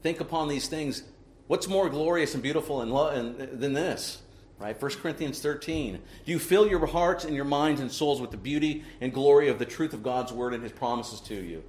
think 0.01 0.19
upon 0.19 0.49
these 0.49 0.67
things. 0.67 1.03
What's 1.47 1.69
more 1.69 1.87
glorious 1.87 2.33
and 2.33 2.43
beautiful 2.43 2.81
and 2.81 2.91
lo- 2.91 3.07
and, 3.07 3.39
than 3.57 3.71
this? 3.71 4.21
Right? 4.59 4.79
1 4.79 4.91
Corinthians 4.95 5.39
13. 5.39 5.97
Do 6.25 6.31
you 6.33 6.39
fill 6.39 6.67
your 6.67 6.85
hearts 6.87 7.23
and 7.23 7.37
your 7.37 7.45
minds 7.45 7.79
and 7.79 7.89
souls 7.89 8.19
with 8.19 8.31
the 8.31 8.37
beauty 8.37 8.83
and 8.99 9.13
glory 9.13 9.47
of 9.47 9.59
the 9.59 9.65
truth 9.65 9.93
of 9.93 10.03
God's 10.03 10.33
word 10.33 10.53
and 10.53 10.61
his 10.61 10.73
promises 10.73 11.21
to 11.21 11.35
you? 11.35 11.63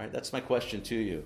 Right? 0.00 0.10
That's 0.10 0.32
my 0.32 0.40
question 0.40 0.80
to 0.84 0.96
you. 0.96 1.22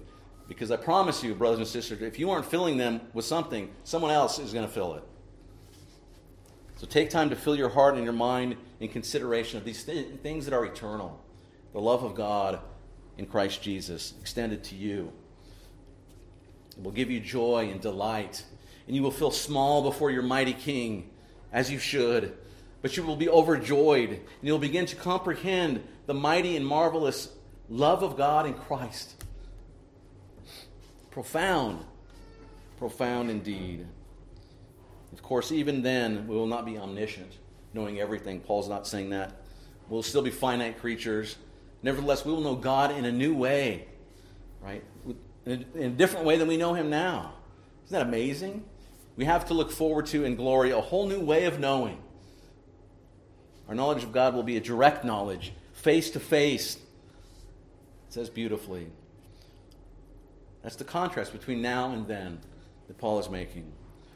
Because 0.48 0.72
I 0.72 0.76
promise 0.76 1.22
you, 1.22 1.32
brothers 1.36 1.60
and 1.60 1.68
sisters, 1.68 2.02
if 2.02 2.18
you 2.18 2.30
aren't 2.32 2.44
filling 2.44 2.76
them 2.76 3.00
with 3.12 3.24
something, 3.24 3.70
someone 3.84 4.10
else 4.10 4.40
is 4.40 4.52
going 4.52 4.66
to 4.66 4.72
fill 4.72 4.94
it. 4.94 5.04
So 6.76 6.86
take 6.88 7.08
time 7.08 7.30
to 7.30 7.36
fill 7.36 7.54
your 7.54 7.68
heart 7.68 7.94
and 7.94 8.02
your 8.02 8.12
mind 8.12 8.56
in 8.80 8.88
consideration 8.88 9.58
of 9.58 9.64
these 9.64 9.84
th- 9.84 10.08
things 10.24 10.44
that 10.44 10.52
are 10.52 10.64
eternal 10.66 11.20
the 11.72 11.80
love 11.80 12.02
of 12.04 12.14
God 12.14 12.60
in 13.16 13.26
Christ 13.26 13.62
Jesus 13.62 14.14
extended 14.20 14.64
to 14.64 14.74
you. 14.74 15.12
It 16.76 16.82
will 16.82 16.92
give 16.92 17.10
you 17.10 17.20
joy 17.20 17.68
and 17.70 17.80
delight, 17.80 18.44
and 18.86 18.94
you 18.94 19.02
will 19.02 19.12
feel 19.12 19.30
small 19.30 19.82
before 19.82 20.10
your 20.10 20.22
mighty 20.22 20.52
King, 20.52 21.10
as 21.52 21.70
you 21.70 21.78
should. 21.78 22.36
But 22.82 22.96
you 22.96 23.04
will 23.04 23.16
be 23.16 23.28
overjoyed, 23.28 24.10
and 24.10 24.20
you'll 24.42 24.58
begin 24.58 24.86
to 24.86 24.96
comprehend 24.96 25.82
the 26.06 26.14
mighty 26.14 26.56
and 26.56 26.66
marvelous 26.66 27.28
love 27.68 28.02
of 28.02 28.16
God 28.16 28.46
in 28.46 28.54
Christ. 28.54 29.24
Profound, 31.10 31.84
profound 32.78 33.30
indeed. 33.30 33.86
Of 35.12 35.22
course, 35.22 35.52
even 35.52 35.82
then, 35.82 36.26
we 36.26 36.34
will 36.34 36.48
not 36.48 36.66
be 36.66 36.76
omniscient, 36.76 37.32
knowing 37.72 38.00
everything. 38.00 38.40
Paul's 38.40 38.68
not 38.68 38.86
saying 38.86 39.10
that. 39.10 39.42
We'll 39.88 40.02
still 40.02 40.22
be 40.22 40.30
finite 40.30 40.80
creatures. 40.80 41.36
Nevertheless, 41.82 42.24
we 42.24 42.32
will 42.32 42.40
know 42.40 42.56
God 42.56 42.90
in 42.90 43.04
a 43.04 43.12
new 43.12 43.34
way, 43.34 43.86
right? 44.60 44.82
In 45.46 45.64
a, 45.76 45.88
different 45.88 46.26
way 46.26 46.36
than 46.36 46.48
we 46.48 46.56
know 46.56 46.74
Him 46.74 46.90
now. 46.90 47.34
Isn't 47.84 47.98
that 47.98 48.06
amazing? 48.06 48.64
We 49.16 49.26
have 49.26 49.46
to 49.46 49.54
look 49.54 49.70
forward 49.70 50.06
to 50.06 50.24
in 50.24 50.34
glory 50.34 50.70
a 50.70 50.80
whole 50.80 51.06
new 51.06 51.20
way 51.20 51.44
of 51.44 51.60
knowing. 51.60 51.98
Our 53.68 53.74
knowledge 53.74 54.02
of 54.02 54.12
God 54.12 54.34
will 54.34 54.42
be 54.42 54.56
a 54.56 54.60
direct 54.60 55.04
knowledge, 55.04 55.52
face 55.74 56.10
to 56.10 56.20
face. 56.20 56.78
Says 58.14 58.30
beautifully. 58.30 58.86
That's 60.62 60.76
the 60.76 60.84
contrast 60.84 61.32
between 61.32 61.60
now 61.60 61.90
and 61.90 62.06
then 62.06 62.38
that 62.86 62.96
Paul 62.96 63.18
is 63.18 63.28
making. 63.28 63.72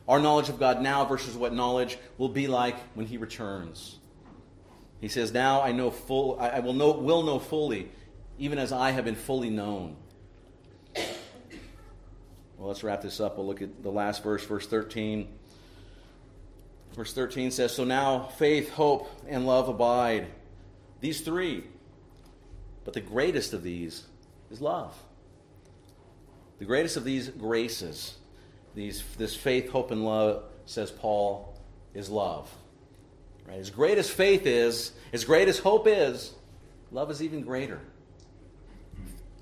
Our 0.06 0.20
knowledge 0.20 0.48
of 0.48 0.60
God 0.60 0.80
now 0.80 1.04
versus 1.04 1.34
what 1.34 1.52
knowledge 1.52 1.98
will 2.16 2.28
be 2.28 2.46
like 2.46 2.78
when 2.94 3.06
he 3.06 3.16
returns. 3.16 3.98
He 5.00 5.08
says, 5.08 5.32
Now 5.32 5.62
I 5.62 5.72
know 5.72 5.90
full 5.90 6.38
I 6.38 6.60
will 6.60 6.74
know 6.74 6.92
will 6.92 7.24
know 7.24 7.40
fully, 7.40 7.90
even 8.38 8.60
as 8.60 8.70
I 8.70 8.92
have 8.92 9.04
been 9.04 9.16
fully 9.16 9.50
known. 9.50 9.96
Well, 10.94 12.68
let's 12.68 12.84
wrap 12.84 13.02
this 13.02 13.18
up. 13.18 13.36
We'll 13.36 13.48
look 13.48 13.62
at 13.62 13.82
the 13.82 13.90
last 13.90 14.22
verse, 14.22 14.44
verse 14.44 14.68
13. 14.68 15.26
Verse 16.94 17.12
13 17.12 17.50
says, 17.50 17.74
So 17.74 17.82
now 17.82 18.28
faith, 18.38 18.70
hope, 18.70 19.10
and 19.26 19.44
love 19.44 19.68
abide. 19.68 20.28
These 21.00 21.22
three. 21.22 21.64
But 22.88 22.94
the 22.94 23.02
greatest 23.02 23.52
of 23.52 23.62
these 23.62 24.06
is 24.50 24.62
love. 24.62 24.96
The 26.58 26.64
greatest 26.64 26.96
of 26.96 27.04
these 27.04 27.28
graces 27.28 28.16
these, 28.74 29.04
this 29.18 29.36
faith, 29.36 29.68
hope, 29.68 29.90
and 29.90 30.06
love, 30.06 30.44
says 30.64 30.90
Paul, 30.90 31.60
is 31.92 32.08
love. 32.08 32.50
Right? 33.46 33.58
As 33.58 33.68
great 33.68 33.98
as 33.98 34.08
faith 34.08 34.46
is, 34.46 34.92
as 35.12 35.26
great 35.26 35.48
as 35.48 35.58
hope 35.58 35.86
is, 35.86 36.32
love 36.90 37.10
is 37.10 37.22
even 37.22 37.42
greater. 37.42 37.82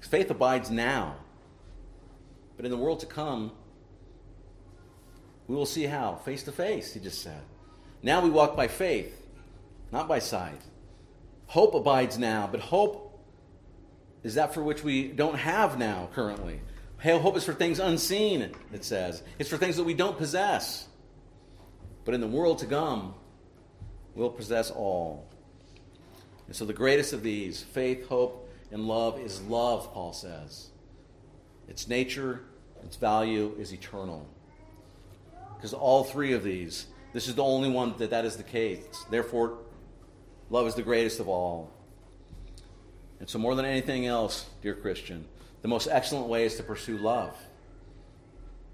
Faith 0.00 0.28
abides 0.28 0.68
now. 0.68 1.14
But 2.56 2.64
in 2.64 2.72
the 2.72 2.76
world 2.76 2.98
to 2.98 3.06
come, 3.06 3.52
we 5.46 5.54
will 5.54 5.66
see 5.66 5.84
how. 5.84 6.16
Face 6.16 6.42
to 6.42 6.50
face, 6.50 6.94
he 6.94 6.98
just 6.98 7.22
said. 7.22 7.42
Now 8.02 8.20
we 8.22 8.28
walk 8.28 8.56
by 8.56 8.66
faith, 8.66 9.24
not 9.92 10.08
by 10.08 10.18
sight. 10.18 10.62
Hope 11.46 11.76
abides 11.76 12.18
now, 12.18 12.48
but 12.50 12.58
hope 12.58 13.05
is 14.26 14.34
that 14.34 14.52
for 14.52 14.60
which 14.60 14.82
we 14.82 15.06
don't 15.06 15.36
have 15.36 15.78
now 15.78 16.08
currently. 16.12 16.60
Hope 17.00 17.36
is 17.36 17.44
for 17.44 17.54
things 17.54 17.78
unseen, 17.78 18.50
it 18.72 18.84
says. 18.84 19.22
It's 19.38 19.48
for 19.48 19.56
things 19.56 19.76
that 19.76 19.84
we 19.84 19.94
don't 19.94 20.18
possess. 20.18 20.88
But 22.04 22.14
in 22.14 22.20
the 22.20 22.26
world 22.26 22.58
to 22.58 22.66
come, 22.66 23.14
we'll 24.16 24.30
possess 24.30 24.72
all. 24.72 25.28
And 26.48 26.56
so 26.56 26.64
the 26.64 26.72
greatest 26.72 27.12
of 27.12 27.22
these, 27.22 27.62
faith, 27.62 28.08
hope, 28.08 28.50
and 28.72 28.88
love, 28.88 29.20
is 29.20 29.40
love, 29.42 29.92
Paul 29.94 30.12
says. 30.12 30.70
Its 31.68 31.86
nature, 31.86 32.40
its 32.82 32.96
value 32.96 33.54
is 33.60 33.72
eternal. 33.72 34.28
Because 35.56 35.72
all 35.72 36.02
three 36.02 36.32
of 36.32 36.42
these, 36.42 36.86
this 37.12 37.28
is 37.28 37.36
the 37.36 37.44
only 37.44 37.70
one 37.70 37.94
that 37.98 38.10
that 38.10 38.24
is 38.24 38.36
the 38.36 38.42
case. 38.42 39.04
Therefore, 39.08 39.58
love 40.50 40.66
is 40.66 40.74
the 40.74 40.82
greatest 40.82 41.20
of 41.20 41.28
all. 41.28 41.70
And 43.20 43.28
so, 43.28 43.38
more 43.38 43.54
than 43.54 43.64
anything 43.64 44.06
else, 44.06 44.46
dear 44.62 44.74
Christian, 44.74 45.26
the 45.62 45.68
most 45.68 45.88
excellent 45.90 46.28
way 46.28 46.44
is 46.44 46.56
to 46.56 46.62
pursue 46.62 46.98
love. 46.98 47.36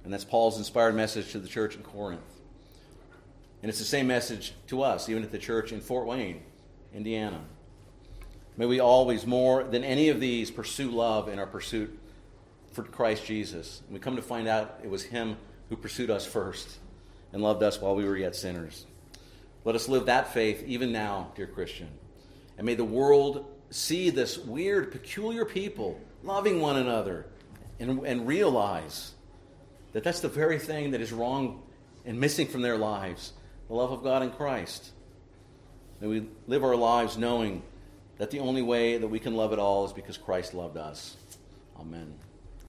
And 0.05 0.13
that's 0.13 0.25
Paul's 0.25 0.59
inspired 0.59 0.95
message 0.95 1.33
to 1.33 1.39
the 1.39 1.49
church 1.49 1.77
in 1.77 1.83
Corinth. 1.83 2.21
And 3.63 3.69
it's 3.69 3.79
the 3.79 3.85
same 3.85 4.09
message 4.09 4.53
to 4.67 4.83
us, 4.83 5.09
even 5.09 5.23
at 5.23 5.31
the 5.31 5.39
church 5.39 5.73
in 5.73 5.81
Fort 5.81 6.07
Wayne, 6.07 6.43
Indiana. 6.93 7.41
May 8.57 8.67
we 8.67 8.81
always, 8.81 9.27
more 9.27 9.63
than 9.63 9.85
any 9.85 10.09
of 10.09 10.21
these, 10.21 10.51
pursue 10.51 10.91
love 10.91 11.29
in 11.29 11.39
our 11.39 11.47
pursuit 11.47 11.99
for 12.73 12.83
Christ 12.83 13.25
Jesus. 13.25 13.81
And 13.87 13.95
we 13.95 14.01
come 14.01 14.17
to 14.17 14.23
find 14.23 14.49
out 14.49 14.81
it 14.83 14.91
was 14.91 15.05
Him 15.05 15.37
who 15.69 15.77
pursued 15.77 16.11
us 16.11 16.27
first 16.27 16.79
and 17.33 17.43
loved 17.43 17.63
us 17.63 17.81
while 17.81 17.95
we 17.95 18.05
were 18.05 18.17
yet 18.17 18.35
sinners. 18.35 18.87
Let 19.65 19.77
us 19.77 19.89
live 19.89 20.07
that 20.07 20.35
faith 20.35 20.65
even 20.67 20.93
now, 20.93 21.31
dear 21.37 21.47
Christian. 21.47 21.89
And 22.59 22.67
may 22.67 22.75
the 22.75 22.85
world 22.85 23.47
see 23.73 24.11
this 24.11 24.39
weird, 24.39 24.93
peculiar 24.93 25.45
people 25.45 26.01
loving 26.23 26.61
one 26.61 26.77
another, 26.77 27.27
and, 27.81 28.07
and 28.07 28.27
realize 28.27 29.13
that 29.93 30.05
that's 30.05 30.21
the 30.21 30.29
very 30.29 30.59
thing 30.59 30.93
that 30.93 31.01
is 31.01 31.13
wrong 31.13 31.63
and 32.05 32.19
missing 32.19 32.47
from 32.47 32.63
their 32.63 32.77
lives 32.77 33.33
the 33.69 33.75
love 33.75 33.93
of 33.93 34.03
God 34.03 34.23
in 34.23 34.31
Christ. 34.31 34.91
That 36.01 36.09
we 36.09 36.27
live 36.47 36.65
our 36.65 36.77
lives 36.77 37.17
knowing 37.17 37.63
that 38.19 38.31
the 38.31 38.41
only 38.41 38.63
way 38.63 38.99
that 38.99 39.09
we 39.09 39.19
can 39.19 39.35
love 39.35 39.53
at 39.53 39.59
all 39.59 39.87
is 39.87 39.93
because 39.93 40.19
Christ 40.19 40.53
loved 40.53 40.77
us. 40.77 41.17
Amen. 41.79 42.13